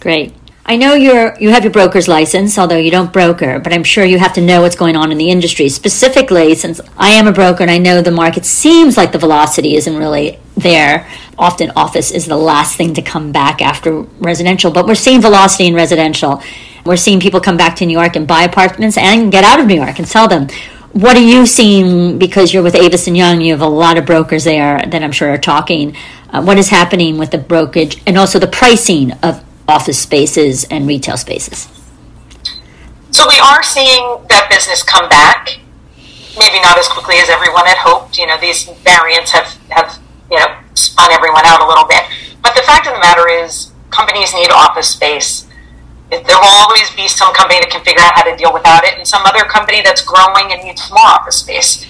Great. 0.00 0.34
I 0.68 0.74
know 0.74 0.94
you're 0.94 1.38
you 1.38 1.50
have 1.50 1.62
your 1.62 1.72
broker's 1.72 2.08
license, 2.08 2.58
although 2.58 2.76
you 2.76 2.90
don't 2.90 3.12
broker, 3.12 3.60
but 3.60 3.72
I'm 3.72 3.84
sure 3.84 4.04
you 4.04 4.18
have 4.18 4.32
to 4.32 4.40
know 4.40 4.62
what's 4.62 4.74
going 4.74 4.96
on 4.96 5.12
in 5.12 5.18
the 5.18 5.30
industry. 5.30 5.68
Specifically, 5.68 6.56
since 6.56 6.80
I 6.96 7.10
am 7.10 7.28
a 7.28 7.32
broker 7.32 7.62
and 7.62 7.70
I 7.70 7.78
know 7.78 8.02
the 8.02 8.10
market 8.10 8.44
seems 8.44 8.96
like 8.96 9.12
the 9.12 9.18
velocity 9.18 9.76
isn't 9.76 9.96
really 9.96 10.40
there. 10.56 11.08
Often 11.38 11.70
office 11.76 12.10
is 12.10 12.26
the 12.26 12.36
last 12.36 12.76
thing 12.76 12.94
to 12.94 13.02
come 13.02 13.30
back 13.30 13.62
after 13.62 14.00
residential, 14.18 14.72
but 14.72 14.88
we're 14.88 14.96
seeing 14.96 15.20
velocity 15.20 15.68
in 15.68 15.74
residential. 15.74 16.42
We're 16.84 16.96
seeing 16.96 17.20
people 17.20 17.38
come 17.38 17.56
back 17.56 17.76
to 17.76 17.86
New 17.86 17.96
York 17.96 18.16
and 18.16 18.26
buy 18.26 18.42
apartments 18.42 18.98
and 18.98 19.30
get 19.30 19.44
out 19.44 19.60
of 19.60 19.66
New 19.66 19.76
York 19.76 20.00
and 20.00 20.08
sell 20.08 20.26
them. 20.26 20.48
What 20.92 21.16
are 21.16 21.22
you 21.22 21.46
seeing 21.46 22.18
because 22.18 22.52
you're 22.52 22.64
with 22.64 22.74
Avison 22.74 23.14
Young? 23.14 23.40
You 23.40 23.52
have 23.52 23.62
a 23.62 23.68
lot 23.68 23.98
of 23.98 24.06
brokers 24.06 24.42
there 24.42 24.78
that 24.84 25.00
I'm 25.00 25.12
sure 25.12 25.30
are 25.30 25.38
talking. 25.38 25.94
Uh, 26.30 26.42
what 26.42 26.58
is 26.58 26.70
happening 26.70 27.18
with 27.18 27.30
the 27.30 27.38
brokerage 27.38 28.02
and 28.04 28.18
also 28.18 28.40
the 28.40 28.48
pricing 28.48 29.12
of 29.22 29.45
office 29.68 29.98
spaces 29.98 30.64
and 30.70 30.86
retail 30.86 31.16
spaces? 31.16 31.68
So 33.10 33.24
we 33.28 33.38
are 33.38 33.62
seeing 33.62 34.20
that 34.28 34.48
business 34.50 34.82
come 34.82 35.08
back. 35.08 35.60
Maybe 36.38 36.60
not 36.60 36.76
as 36.76 36.86
quickly 36.88 37.16
as 37.16 37.30
everyone 37.30 37.64
had 37.64 37.78
hoped. 37.78 38.18
You 38.18 38.26
know, 38.26 38.36
these 38.38 38.68
variants 38.84 39.30
have, 39.30 39.46
have 39.70 39.98
you 40.30 40.38
know, 40.38 40.52
spun 40.74 41.10
everyone 41.12 41.46
out 41.46 41.62
a 41.62 41.66
little 41.66 41.86
bit. 41.88 42.04
But 42.42 42.54
the 42.54 42.62
fact 42.62 42.86
of 42.86 42.92
the 42.92 43.00
matter 43.00 43.28
is, 43.28 43.72
companies 43.90 44.34
need 44.34 44.50
office 44.50 44.90
space. 44.90 45.48
there 46.10 46.38
will 46.38 46.56
always 46.60 46.90
be 46.94 47.08
some 47.08 47.32
company 47.32 47.58
that 47.60 47.70
can 47.70 47.82
figure 47.82 48.02
out 48.02 48.12
how 48.14 48.22
to 48.22 48.36
deal 48.36 48.52
without 48.52 48.84
it, 48.84 48.98
and 48.98 49.06
some 49.06 49.24
other 49.24 49.44
company 49.48 49.80
that's 49.82 50.04
growing 50.04 50.52
and 50.52 50.62
needs 50.62 50.84
more 50.90 51.00
office 51.00 51.36
space. 51.36 51.86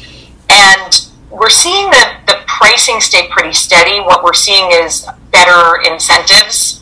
And 0.49 1.11
we're 1.31 1.51
seeing 1.51 1.91
the, 1.91 2.05
the 2.27 2.39
pricing 2.47 3.01
stay 3.01 3.29
pretty 3.29 3.53
steady. 3.53 4.01
What 4.01 4.23
we're 4.23 4.39
seeing 4.39 4.71
is 4.73 5.07
better 5.33 5.83
incentives 5.83 6.76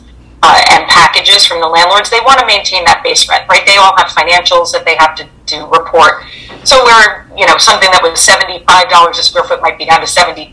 packages 0.95 1.45
from 1.45 1.59
the 1.61 1.67
landlords. 1.67 2.09
They 2.09 2.23
want 2.23 2.39
to 2.39 2.47
maintain 2.47 2.87
that 2.87 3.03
base 3.03 3.29
rent, 3.29 3.43
right? 3.51 3.67
They 3.67 3.77
all 3.77 3.93
have 3.99 4.15
financials 4.15 4.71
that 4.71 4.87
they 4.87 4.95
have 4.97 5.19
to, 5.19 5.29
do 5.45 5.61
report. 5.69 6.25
So 6.65 6.81
we're, 6.89 7.29
you 7.37 7.45
know, 7.45 7.61
something 7.61 7.93
that 7.93 8.01
was 8.01 8.17
$75 8.17 8.65
a 8.65 9.23
square 9.23 9.45
foot 9.45 9.61
might 9.61 9.77
be 9.77 9.85
down 9.85 10.01
to 10.01 10.07
72, 10.07 10.49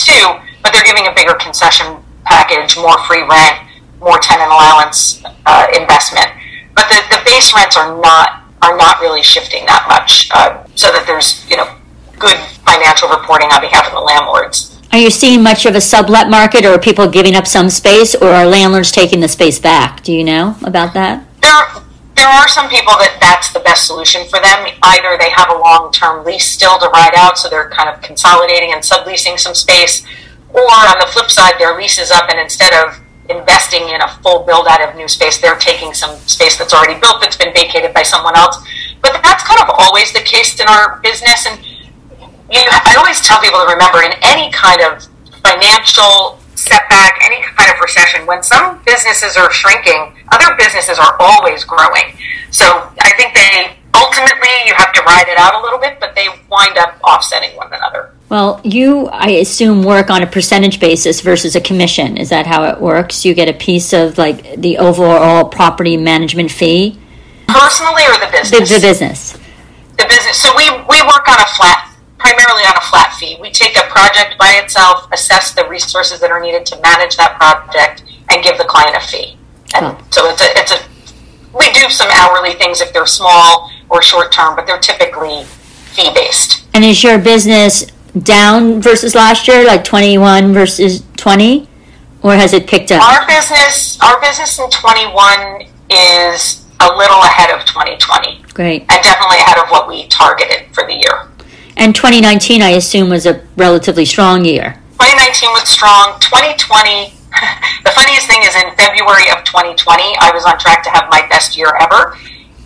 but 0.60 0.75
they're 0.75 0.84
giving 0.84 1.08
a 1.08 1.15
bigger 1.15 1.32
concession 1.39 2.04
package, 2.25 2.75
more 2.75 2.99
free 3.08 3.23
rent, 3.23 3.56
more 4.04 4.19
tenant 4.19 4.51
allowance 4.51 5.23
uh, 5.45 5.71
investment. 5.80 6.27
But 6.75 6.91
the, 6.91 6.99
the 7.08 7.23
base 7.23 7.56
rents 7.56 7.77
are 7.77 7.95
not 8.01 8.43
are 8.62 8.75
not 8.75 8.99
really 8.99 9.23
shifting 9.23 9.65
that 9.65 9.88
much, 9.88 10.30
uh, 10.36 10.63
so 10.75 10.91
that 10.91 11.08
there's 11.08 11.47
you 11.49 11.56
know 11.56 11.71
good 12.19 12.38
financial 12.67 13.08
reporting 13.08 13.47
on 13.56 13.62
behalf 13.62 13.88
of 13.88 13.93
the 13.93 14.04
landlords. 14.04 14.70
Are 14.91 14.99
you 14.99 15.10
seeing 15.10 15.41
much 15.41 15.65
of 15.65 15.73
a 15.73 15.82
sublet 15.82 16.30
market, 16.30 16.65
or 16.65 16.75
are 16.75 16.80
people 16.80 17.08
giving 17.08 17.34
up 17.34 17.47
some 17.47 17.69
space, 17.69 18.13
or 18.13 18.27
are 18.27 18.45
landlords 18.45 18.91
taking 18.91 19.21
the 19.21 19.30
space 19.30 19.58
back? 19.58 20.04
Do 20.04 20.12
you 20.12 20.23
know 20.23 20.58
about 20.63 20.93
that? 20.95 21.25
There, 21.41 21.84
there 22.15 22.27
are 22.27 22.47
some 22.49 22.67
people 22.67 22.93
that 22.99 23.17
that's 23.21 23.54
the 23.54 23.62
best 23.62 23.88
solution 23.88 24.27
for 24.27 24.39
them. 24.43 24.67
Either 24.84 25.17
they 25.17 25.30
have 25.30 25.49
a 25.49 25.58
long 25.58 25.93
term 25.93 26.25
lease 26.25 26.45
still 26.45 26.77
to 26.80 26.89
ride 26.89 27.13
out, 27.15 27.38
so 27.38 27.47
they're 27.47 27.69
kind 27.69 27.88
of 27.88 28.01
consolidating 28.01 28.73
and 28.73 28.84
subleasing 28.84 29.39
some 29.39 29.56
space, 29.56 30.06
or 30.49 30.60
on 30.60 30.99
the 30.99 31.08
flip 31.08 31.32
side, 31.32 31.54
their 31.58 31.77
lease 31.77 31.97
is 31.97 32.12
up, 32.12 32.30
and 32.30 32.38
instead 32.38 32.73
of 32.73 32.99
investing 33.30 33.88
in 33.88 34.01
a 34.01 34.10
full 34.21 34.43
build 34.43 34.67
out 34.67 34.84
of 34.84 34.95
new 34.97 35.08
space, 35.08 35.39
they're 35.39 35.56
taking 35.56 35.93
some 35.93 36.17
space 36.27 36.58
that's 36.58 36.73
already 36.73 36.99
built 36.99 37.21
that's 37.21 37.38
been 37.38 37.54
vacated 37.54 37.93
by 37.93 38.04
someone 38.04 38.36
else. 38.36 38.60
But 39.01 39.21
that's 39.23 39.43
kind 39.47 39.62
of 39.62 39.69
always 39.80 40.12
the 40.12 40.19
case 40.19 40.60
in 40.60 40.67
our 40.67 40.99
business. 40.99 41.47
And 41.47 41.60
you 42.51 42.61
I 42.67 42.95
always 42.97 43.21
tell 43.21 43.39
people 43.41 43.59
to 43.59 43.71
remember 43.71 44.03
in 44.03 44.13
any 44.21 44.51
kind 44.51 44.81
of 44.81 45.07
financial 45.41 46.39
setback, 46.55 47.17
any 47.23 47.41
kind 47.41 47.73
of 47.73 47.79
recession, 47.79 48.25
when 48.27 48.43
some 48.43 48.81
businesses 48.85 49.37
are 49.37 49.51
shrinking, 49.51 50.13
other 50.31 50.55
businesses 50.55 50.99
are 50.99 51.15
always 51.19 51.63
growing. 51.63 52.13
So 52.51 52.65
I 53.01 53.13
think 53.17 53.33
they 53.33 53.75
ultimately 53.93 54.49
you 54.65 54.73
have 54.75 54.93
to 54.93 55.01
ride 55.03 55.27
it 55.27 55.37
out 55.37 55.55
a 55.55 55.61
little 55.63 55.79
bit, 55.79 55.99
but 55.99 56.15
they 56.15 56.27
wind 56.49 56.77
up 56.77 56.99
offsetting 57.03 57.55
one 57.57 57.73
another. 57.73 58.13
Well, 58.29 58.61
you, 58.63 59.07
I 59.07 59.29
assume, 59.43 59.83
work 59.83 60.09
on 60.09 60.23
a 60.23 60.27
percentage 60.27 60.79
basis 60.79 61.19
versus 61.19 61.55
a 61.57 61.61
commission. 61.61 62.15
Is 62.15 62.29
that 62.29 62.47
how 62.47 62.63
it 62.63 62.79
works? 62.79 63.25
You 63.25 63.33
get 63.33 63.49
a 63.49 63.53
piece 63.53 63.91
of 63.91 64.17
like 64.17 64.55
the 64.55 64.77
overall 64.77 65.49
property 65.49 65.97
management 65.97 66.49
fee? 66.49 66.97
Personally 67.47 68.03
or 68.03 68.17
the 68.25 68.29
business? 68.31 68.69
The, 68.69 68.75
the 68.75 68.81
business. 68.81 69.33
The 69.97 70.05
business. 70.07 70.41
So 70.41 70.49
we, 70.55 70.69
we 70.71 71.01
work 71.03 71.27
on 71.27 71.41
a 71.41 71.47
flat, 71.57 71.90
primarily 72.21 72.62
on 72.63 72.77
a 72.77 72.81
flat 72.81 73.13
fee. 73.17 73.38
We 73.41 73.49
take 73.49 73.75
a 73.75 73.84
project 73.89 74.38
by 74.38 74.62
itself, 74.63 75.12
assess 75.12 75.53
the 75.53 75.67
resources 75.67 76.19
that 76.21 76.29
are 76.29 76.39
needed 76.39 76.65
to 76.67 76.79
manage 76.81 77.17
that 77.17 77.36
project, 77.38 78.03
and 78.29 78.43
give 78.43 78.57
the 78.57 78.65
client 78.65 78.95
a 78.95 79.01
fee. 79.01 79.38
And 79.75 79.86
oh. 79.88 80.07
so 80.12 80.29
it's 80.29 80.41
a, 80.41 80.49
it's 80.55 80.71
a, 80.71 80.79
we 81.57 81.71
do 81.73 81.89
some 81.89 82.10
hourly 82.12 82.53
things 82.53 82.79
if 82.79 82.93
they're 82.93 83.07
small 83.07 83.71
or 83.89 84.01
short 84.01 84.31
term, 84.31 84.55
but 84.55 84.67
they're 84.67 84.79
typically 84.79 85.43
fee 85.91 86.12
based. 86.13 86.63
And 86.73 86.86
is 86.86 87.03
your 87.03 87.17
business 87.17 87.88
down 88.23 88.81
versus 88.81 89.15
last 89.15 89.47
year, 89.47 89.65
like 89.65 89.84
21 89.84 90.53
versus 90.53 91.03
20? 91.17 91.67
Or 92.23 92.36
has 92.36 92.53
it 92.53 92.67
picked 92.67 92.91
up? 92.91 93.01
Our 93.01 93.25
business, 93.25 93.99
our 94.01 94.21
business 94.21 94.60
in 94.60 94.69
21 94.69 95.65
is 95.89 96.65
a 96.79 96.95
little 96.95 97.21
ahead 97.23 97.49
of 97.49 97.65
2020. 97.65 98.43
Great. 98.53 98.81
And 98.81 99.03
definitely 99.03 99.38
ahead 99.38 99.57
of 99.57 99.69
what 99.69 99.88
we 99.88 100.07
targeted 100.07 100.73
for 100.73 100.86
the 100.86 100.93
year. 100.93 101.30
And 101.77 101.95
2019, 101.95 102.62
I 102.62 102.69
assume, 102.69 103.10
was 103.10 103.25
a 103.25 103.45
relatively 103.55 104.05
strong 104.05 104.45
year. 104.45 104.77
2019 104.99 105.49
was 105.51 105.69
strong. 105.69 106.19
2020, 106.21 107.13
the 107.84 107.91
funniest 107.91 108.27
thing 108.27 108.41
is 108.43 108.55
in 108.55 108.69
February 108.75 109.29
of 109.31 109.43
2020, 109.43 109.75
I 110.19 110.31
was 110.34 110.45
on 110.45 110.60
track 110.60 110.84
to 110.84 110.89
have 110.89 111.07
my 111.10 111.25
best 111.29 111.57
year 111.57 111.73
ever. 111.79 112.17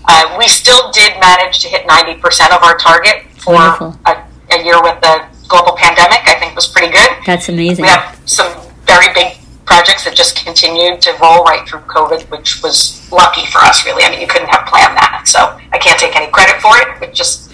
Uh, 0.07 0.35
we 0.37 0.47
still 0.47 0.91
did 0.91 1.13
manage 1.19 1.59
to 1.59 1.67
hit 1.67 1.87
90% 1.87 2.55
of 2.55 2.61
our 2.63 2.77
target 2.77 3.25
for 3.37 3.55
a, 3.55 4.27
a, 4.51 4.63
year 4.63 4.81
with 4.81 4.99
the 5.01 5.25
global 5.47 5.75
pandemic, 5.77 6.21
I 6.27 6.37
think 6.39 6.55
was 6.55 6.67
pretty 6.67 6.91
good. 6.91 7.09
That's 7.25 7.49
amazing. 7.49 7.83
We 7.83 7.89
have 7.89 8.19
some 8.25 8.51
very 8.85 9.13
big 9.13 9.37
projects 9.65 10.05
that 10.05 10.15
just 10.15 10.35
continued 10.37 11.01
to 11.01 11.11
roll 11.21 11.43
right 11.43 11.67
through 11.67 11.81
COVID, 11.81 12.29
which 12.29 12.61
was 12.61 13.09
lucky 13.11 13.45
for 13.47 13.59
us, 13.59 13.85
really. 13.85 14.03
I 14.03 14.09
mean, 14.09 14.21
you 14.21 14.27
couldn't 14.27 14.49
have 14.49 14.67
planned 14.67 14.95
that. 14.97 15.23
So 15.25 15.39
I 15.71 15.77
can't 15.77 15.99
take 15.99 16.15
any 16.15 16.31
credit 16.31 16.61
for 16.61 16.77
it. 16.77 17.01
It 17.01 17.13
just, 17.13 17.44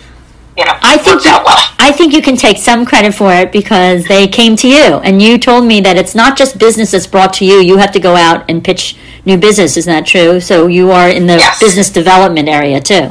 you 0.62 0.68
know, 0.68 0.78
I 0.84 0.96
think 0.96 1.26
you, 1.26 1.32
well. 1.32 1.58
I 1.80 1.92
think 1.92 2.14
you 2.14 2.22
can 2.22 2.36
take 2.36 2.58
some 2.58 2.86
credit 2.86 3.16
for 3.16 3.34
it 3.34 3.52
because 3.52 4.06
they 4.06 4.28
came 4.28 4.56
to 4.58 4.68
you. 4.68 5.02
And 5.02 5.20
you 5.20 5.40
told 5.40 5.66
me 5.66 5.82
that 5.82 5.98
it's 5.98 6.14
not 6.14 6.38
just 6.38 6.60
business 6.60 6.92
that's 6.92 7.08
brought 7.08 7.34
to 7.36 7.46
you. 7.46 7.56
You 7.56 7.78
have 7.78 7.92
to 7.94 8.00
go 8.00 8.16
out 8.16 8.48
and 8.48 8.64
pitch 8.64 8.96
new 9.26 9.40
business. 9.40 9.76
Isn't 9.76 9.92
that 9.92 10.06
true? 10.06 10.40
So 10.40 10.68
you 10.68 10.92
are 10.92 11.10
in 11.10 11.26
the 11.26 11.38
yes. 11.38 11.60
business 11.60 11.90
development 11.90 12.48
area 12.48 12.80
too. 12.80 13.10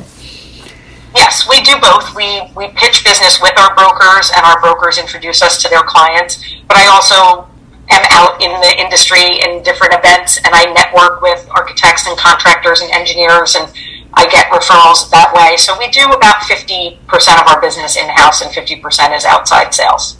Yes, 1.16 1.48
we 1.48 1.60
do 1.62 1.74
both. 1.82 2.14
We 2.14 2.40
we 2.54 2.68
pitch 2.68 3.02
business 3.04 3.42
with 3.42 3.58
our 3.58 3.74
brokers, 3.74 4.30
and 4.36 4.46
our 4.46 4.60
brokers 4.60 4.96
introduce 4.96 5.42
us 5.42 5.60
to 5.62 5.68
their 5.68 5.82
clients. 5.82 6.38
But 6.68 6.76
I 6.76 6.86
also 6.86 7.49
am 7.90 8.06
out 8.10 8.42
in 8.42 8.52
the 8.60 8.80
industry 8.80 9.40
in 9.40 9.62
different 9.62 9.94
events, 9.94 10.38
and 10.38 10.54
I 10.54 10.72
network 10.72 11.22
with 11.22 11.48
architects 11.50 12.06
and 12.06 12.16
contractors 12.18 12.80
and 12.80 12.90
engineers, 12.92 13.56
and 13.56 13.72
I 14.14 14.28
get 14.28 14.46
referrals 14.50 15.10
that 15.10 15.32
way. 15.34 15.56
So 15.56 15.78
we 15.78 15.88
do 15.88 16.10
about 16.12 16.42
fifty 16.44 16.98
percent 17.06 17.40
of 17.40 17.46
our 17.48 17.60
business 17.60 17.96
in 17.96 18.08
house, 18.08 18.42
and 18.42 18.52
fifty 18.52 18.76
percent 18.76 19.14
is 19.14 19.24
outside 19.24 19.74
sales. 19.74 20.16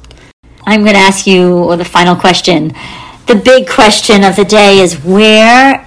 I'm 0.67 0.83
going 0.83 0.95
to 0.95 1.01
ask 1.01 1.27
you 1.27 1.75
the 1.77 1.85
final 1.85 2.15
question. 2.15 2.75
The 3.27 3.37
big 3.37 3.69
question 3.69 4.25
of 4.25 4.37
the 4.37 4.45
day 4.45 4.79
is 4.81 4.95
where 5.05 5.87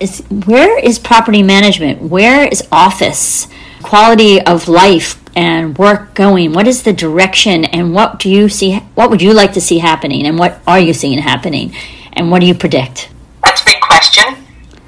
is 0.00 0.20
where 0.46 0.78
is 0.78 0.98
property 0.98 1.42
management? 1.42 2.02
Where 2.02 2.46
is 2.46 2.66
office? 2.70 3.48
quality 3.82 4.40
of 4.42 4.68
life 4.68 5.18
and 5.38 5.78
work 5.78 6.14
going? 6.14 6.52
What 6.52 6.66
is 6.66 6.82
the 6.82 6.92
direction 6.92 7.64
and 7.64 7.94
what 7.94 8.18
do 8.18 8.28
you 8.28 8.48
see 8.48 8.78
what 8.96 9.08
would 9.08 9.22
you 9.22 9.32
like 9.32 9.52
to 9.52 9.60
see 9.60 9.78
happening 9.78 10.26
and 10.26 10.36
what 10.36 10.60
are 10.66 10.80
you 10.80 10.92
seeing 10.92 11.18
happening 11.18 11.72
and 12.12 12.32
what 12.32 12.40
do 12.40 12.46
you 12.46 12.56
predict? 12.56 13.08
That's 13.44 13.62
a 13.62 13.64
big 13.64 13.80
question. 13.80 14.24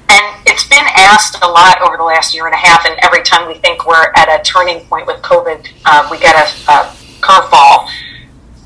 And 0.09 0.25
it's 0.45 0.67
been 0.67 0.83
asked 0.97 1.37
a 1.41 1.47
lot 1.47 1.81
over 1.81 1.95
the 1.95 2.03
last 2.03 2.35
year 2.35 2.47
and 2.47 2.53
a 2.53 2.57
half 2.57 2.85
and 2.85 2.99
every 3.01 3.23
time 3.23 3.47
we 3.47 3.53
think 3.59 3.87
we're 3.87 4.11
at 4.13 4.27
a 4.27 4.43
turning 4.43 4.81
point 4.87 5.07
with 5.07 5.21
COVID, 5.21 5.69
uh, 5.85 6.09
we 6.11 6.19
get 6.19 6.35
a, 6.35 6.71
a 6.71 6.91
curveball. 7.21 7.87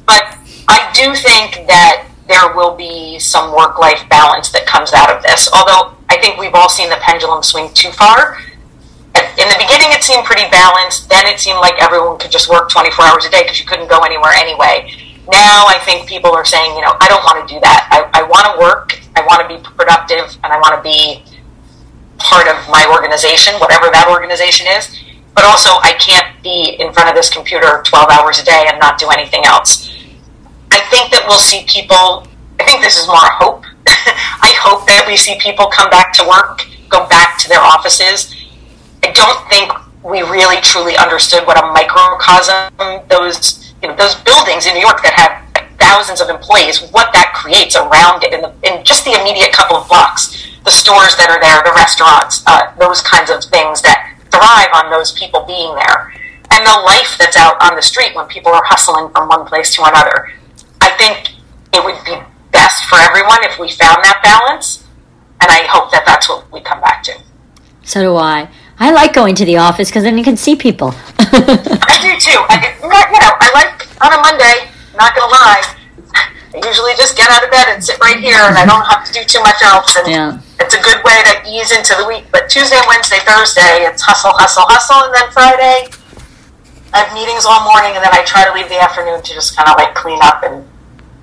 But 0.07 0.39
I 0.67 0.91
do 0.95 1.13
think 1.13 1.67
that 1.67 2.07
there 2.27 2.55
will 2.55 2.75
be 2.75 3.19
some 3.19 3.55
work 3.55 3.77
life 3.77 4.01
balance 4.09 4.51
that 4.53 4.65
comes 4.65 4.91
out 4.91 5.15
of 5.15 5.21
this. 5.21 5.47
Although 5.53 5.93
I 6.09 6.19
think 6.19 6.39
we've 6.39 6.55
all 6.55 6.67
seen 6.67 6.89
the 6.89 6.97
pendulum 7.01 7.43
swing 7.43 7.69
too 7.75 7.91
far 7.91 8.39
in 9.37 9.47
the 9.51 9.59
beginning 9.59 9.91
it 9.91 10.03
seemed 10.03 10.23
pretty 10.23 10.47
balanced. 10.49 11.09
Then 11.09 11.27
it 11.27 11.39
seemed 11.39 11.59
like 11.59 11.75
everyone 11.81 12.17
could 12.17 12.31
just 12.31 12.49
work 12.49 12.69
24 12.69 13.05
hours 13.05 13.25
a 13.25 13.29
day 13.29 13.43
because 13.43 13.59
you 13.59 13.65
couldn't 13.65 13.89
go 13.89 13.99
anywhere 14.01 14.31
anyway. 14.31 14.91
Now 15.27 15.65
I 15.67 15.79
think 15.83 16.07
people 16.07 16.31
are 16.31 16.45
saying, 16.45 16.75
you 16.75 16.81
know, 16.81 16.95
I 17.01 17.07
don't 17.07 17.23
want 17.23 17.43
to 17.43 17.47
do 17.53 17.59
that. 17.59 17.89
I, 17.91 18.21
I 18.21 18.23
want 18.23 18.45
to 18.47 18.53
work. 18.59 19.01
I 19.15 19.25
want 19.25 19.41
to 19.43 19.47
be 19.47 19.59
productive, 19.63 20.37
and 20.43 20.53
I 20.53 20.59
want 20.59 20.75
to 20.75 20.83
be 20.83 21.23
part 22.17 22.47
of 22.47 22.55
my 22.69 22.85
organization, 22.91 23.55
whatever 23.59 23.87
that 23.91 24.07
organization 24.11 24.67
is. 24.67 24.91
But 25.33 25.43
also, 25.43 25.69
I 25.83 25.95
can't 25.99 26.27
be 26.43 26.75
in 26.79 26.93
front 26.93 27.09
of 27.09 27.15
this 27.15 27.29
computer 27.29 27.81
12 27.83 28.09
hours 28.11 28.39
a 28.39 28.45
day 28.45 28.67
and 28.67 28.79
not 28.79 28.99
do 28.99 29.09
anything 29.09 29.43
else. 29.43 29.91
I 30.71 30.79
think 30.91 31.11
that 31.11 31.25
we'll 31.27 31.39
see 31.39 31.65
people. 31.67 32.27
I 32.59 32.63
think 32.63 32.81
this 32.81 32.95
is 32.95 33.07
more 33.07 33.31
hope. 33.39 33.65
I 33.87 34.53
hope 34.59 34.85
that 34.87 35.05
we 35.07 35.17
see 35.17 35.39
people 35.39 35.67
come 35.67 35.89
back 35.89 36.13
to 36.13 36.27
work, 36.27 36.67
go 36.87 37.07
back 37.07 37.37
to 37.39 37.49
their 37.49 37.59
offices 37.59 38.34
don't 39.15 39.41
think 39.49 39.71
we 40.03 40.21
really 40.21 40.61
truly 40.61 40.95
understood 40.97 41.47
what 41.47 41.57
a 41.57 41.65
microcosm 41.73 42.69
those 43.09 43.73
you 43.81 43.87
know 43.87 43.95
those 43.95 44.13
buildings 44.21 44.67
in 44.67 44.75
New 44.75 44.83
York 44.83 45.01
that 45.01 45.15
have 45.15 45.45
thousands 45.79 46.21
of 46.21 46.29
employees, 46.29 46.81
what 46.91 47.13
that 47.13 47.33
creates 47.35 47.75
around 47.75 48.23
it 48.23 48.33
in, 48.33 48.41
the, 48.41 48.51
in 48.63 48.83
just 48.83 49.05
the 49.05 49.13
immediate 49.21 49.51
couple 49.51 49.77
of 49.77 49.87
blocks, 49.87 50.33
the 50.63 50.71
stores 50.71 51.15
that 51.17 51.29
are 51.29 51.39
there, 51.39 51.61
the 51.63 51.75
restaurants, 51.75 52.43
uh, 52.47 52.73
those 52.79 53.01
kinds 53.01 53.29
of 53.29 53.43
things 53.51 53.81
that 53.83 54.17
thrive 54.31 54.71
on 54.73 54.89
those 54.89 55.11
people 55.13 55.43
being 55.45 55.75
there, 55.75 56.11
and 56.51 56.65
the 56.65 56.77
life 56.83 57.15
that's 57.19 57.37
out 57.37 57.55
on 57.61 57.75
the 57.75 57.81
street 57.81 58.15
when 58.15 58.27
people 58.27 58.51
are 58.51 58.63
hustling 58.65 59.09
from 59.11 59.29
one 59.29 59.45
place 59.45 59.73
to 59.75 59.83
another. 59.83 60.31
I 60.81 60.89
think 60.97 61.37
it 61.73 61.83
would 61.83 61.99
be 62.05 62.17
best 62.51 62.85
for 62.89 62.97
everyone 62.97 63.43
if 63.43 63.59
we 63.59 63.69
found 63.69 64.03
that 64.03 64.21
balance, 64.23 64.83
and 65.41 65.51
I 65.51 65.67
hope 65.69 65.91
that 65.91 66.03
that's 66.05 66.27
what 66.27 66.49
we 66.51 66.61
come 66.61 66.81
back 66.81 67.03
to. 67.03 67.13
So 67.83 68.01
do 68.01 68.15
I. 68.15 68.49
I 68.77 68.91
like 68.91 69.13
going 69.13 69.35
to 69.35 69.45
the 69.45 69.57
office 69.57 69.89
because 69.89 70.03
then 70.03 70.17
you 70.17 70.23
can 70.23 70.37
see 70.37 70.55
people. 70.55 70.93
I 71.19 71.97
do 72.01 72.11
too. 72.19 72.39
I, 72.49 72.75
you 72.83 73.19
know, 73.23 73.33
I 73.39 73.51
like 73.55 73.87
on 74.03 74.11
a 74.11 74.21
Monday. 74.21 74.71
Not 74.95 75.15
gonna 75.15 75.31
lie, 75.31 75.75
I 76.55 76.65
usually 76.65 76.95
just 76.95 77.17
get 77.17 77.29
out 77.29 77.43
of 77.43 77.51
bed 77.51 77.67
and 77.67 77.83
sit 77.83 77.99
right 77.99 78.19
here, 78.19 78.39
and 78.39 78.55
I 78.55 78.65
don't 78.65 78.85
have 78.87 79.03
to 79.03 79.11
do 79.11 79.23
too 79.27 79.43
much 79.43 79.61
else. 79.61 79.95
And 79.97 80.07
yeah. 80.07 80.39
it's 80.59 80.73
a 80.73 80.79
good 80.79 81.03
way 81.03 81.19
to 81.23 81.43
ease 81.51 81.75
into 81.75 81.95
the 81.99 82.07
week. 82.07 82.23
But 82.31 82.47
Tuesday, 82.47 82.79
Wednesday, 82.87 83.19
Thursday, 83.27 83.83
it's 83.83 84.01
hustle, 84.01 84.31
hustle, 84.31 84.63
hustle, 84.63 85.03
and 85.03 85.13
then 85.13 85.27
Friday, 85.35 85.91
I 86.93 87.03
have 87.03 87.13
meetings 87.13 87.43
all 87.43 87.67
morning, 87.67 87.91
and 87.95 88.03
then 88.03 88.13
I 88.13 88.23
try 88.23 88.47
to 88.47 88.53
leave 88.53 88.69
the 88.69 88.79
afternoon 88.79 89.21
to 89.21 89.33
just 89.33 89.55
kind 89.57 89.67
of 89.67 89.75
like 89.75 89.95
clean 89.95 90.19
up 90.23 90.43
and 90.43 90.63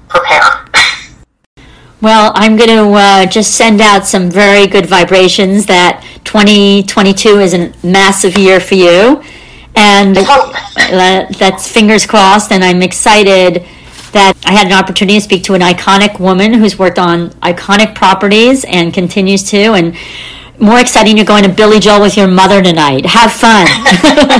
prepare. 0.09 0.69
Well, 2.03 2.33
I'm 2.35 2.57
going 2.57 2.69
to 2.69 2.91
uh, 2.99 3.27
just 3.27 3.55
send 3.55 3.81
out 3.81 4.05
some 4.05 4.29
very 4.29 4.67
good 4.67 4.87
vibrations 4.87 5.67
that 5.67 6.05
2022 6.25 7.29
is 7.41 7.55
a 7.55 7.73
massive 7.87 8.37
year 8.37 8.61
for 8.61 8.75
you. 8.75 9.23
And 9.75 10.17
that's 10.17 11.67
fingers 11.67 12.07
crossed, 12.07 12.53
and 12.53 12.63
I'm 12.63 12.83
excited 12.83 13.67
that 14.13 14.37
I 14.45 14.53
had 14.53 14.67
an 14.67 14.75
opportunity 14.75 15.19
to 15.19 15.25
speak 15.25 15.45
to 15.45 15.55
an 15.55 15.63
iconic 15.63 16.21
woman 16.21 16.53
who's 16.53 16.79
worked 16.79 16.99
on 16.99 17.31
iconic 17.41 17.95
properties 17.95 18.65
and 18.65 18.93
continues 18.93 19.43
to. 19.51 19.73
And 19.73 19.97
more 20.59 20.79
exciting, 20.79 21.17
you're 21.17 21.27
going 21.27 21.45
to 21.45 21.49
Billy 21.49 21.81
Joel 21.81 22.03
with 22.03 22.17
your 22.17 22.29
mother 22.29 22.63
tonight. 22.63 23.07
Have 23.07 23.33
fun. 23.33 23.67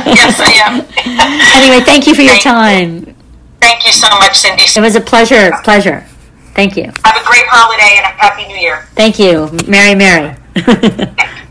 yes, 0.07 0.39
I 0.39 0.53
am. 0.67 0.81
anyway, 1.63 1.85
thank 1.85 2.07
you 2.07 2.15
for 2.15 2.23
your 2.23 2.37
time. 2.37 3.17
Thank 3.61 3.87
you 3.87 3.93
so 3.93 4.09
much, 4.19 4.37
Cindy. 4.37 4.65
It 4.65 4.81
was 4.81 4.97
a 4.97 5.01
pleasure. 5.01 5.51
Pleasure. 5.65 6.07
Thank 6.55 6.77
you. 6.77 6.85
Have 6.85 7.17
a 7.17 7.25
great 7.27 7.47
holiday 7.47 7.97
and 7.97 8.05
a 8.05 8.09
happy 8.09 8.47
new 8.47 8.57
year. 8.57 8.83
Thank 8.95 9.19
you. 9.19 9.49
Merry, 9.67 9.95
Merry. 9.95 10.37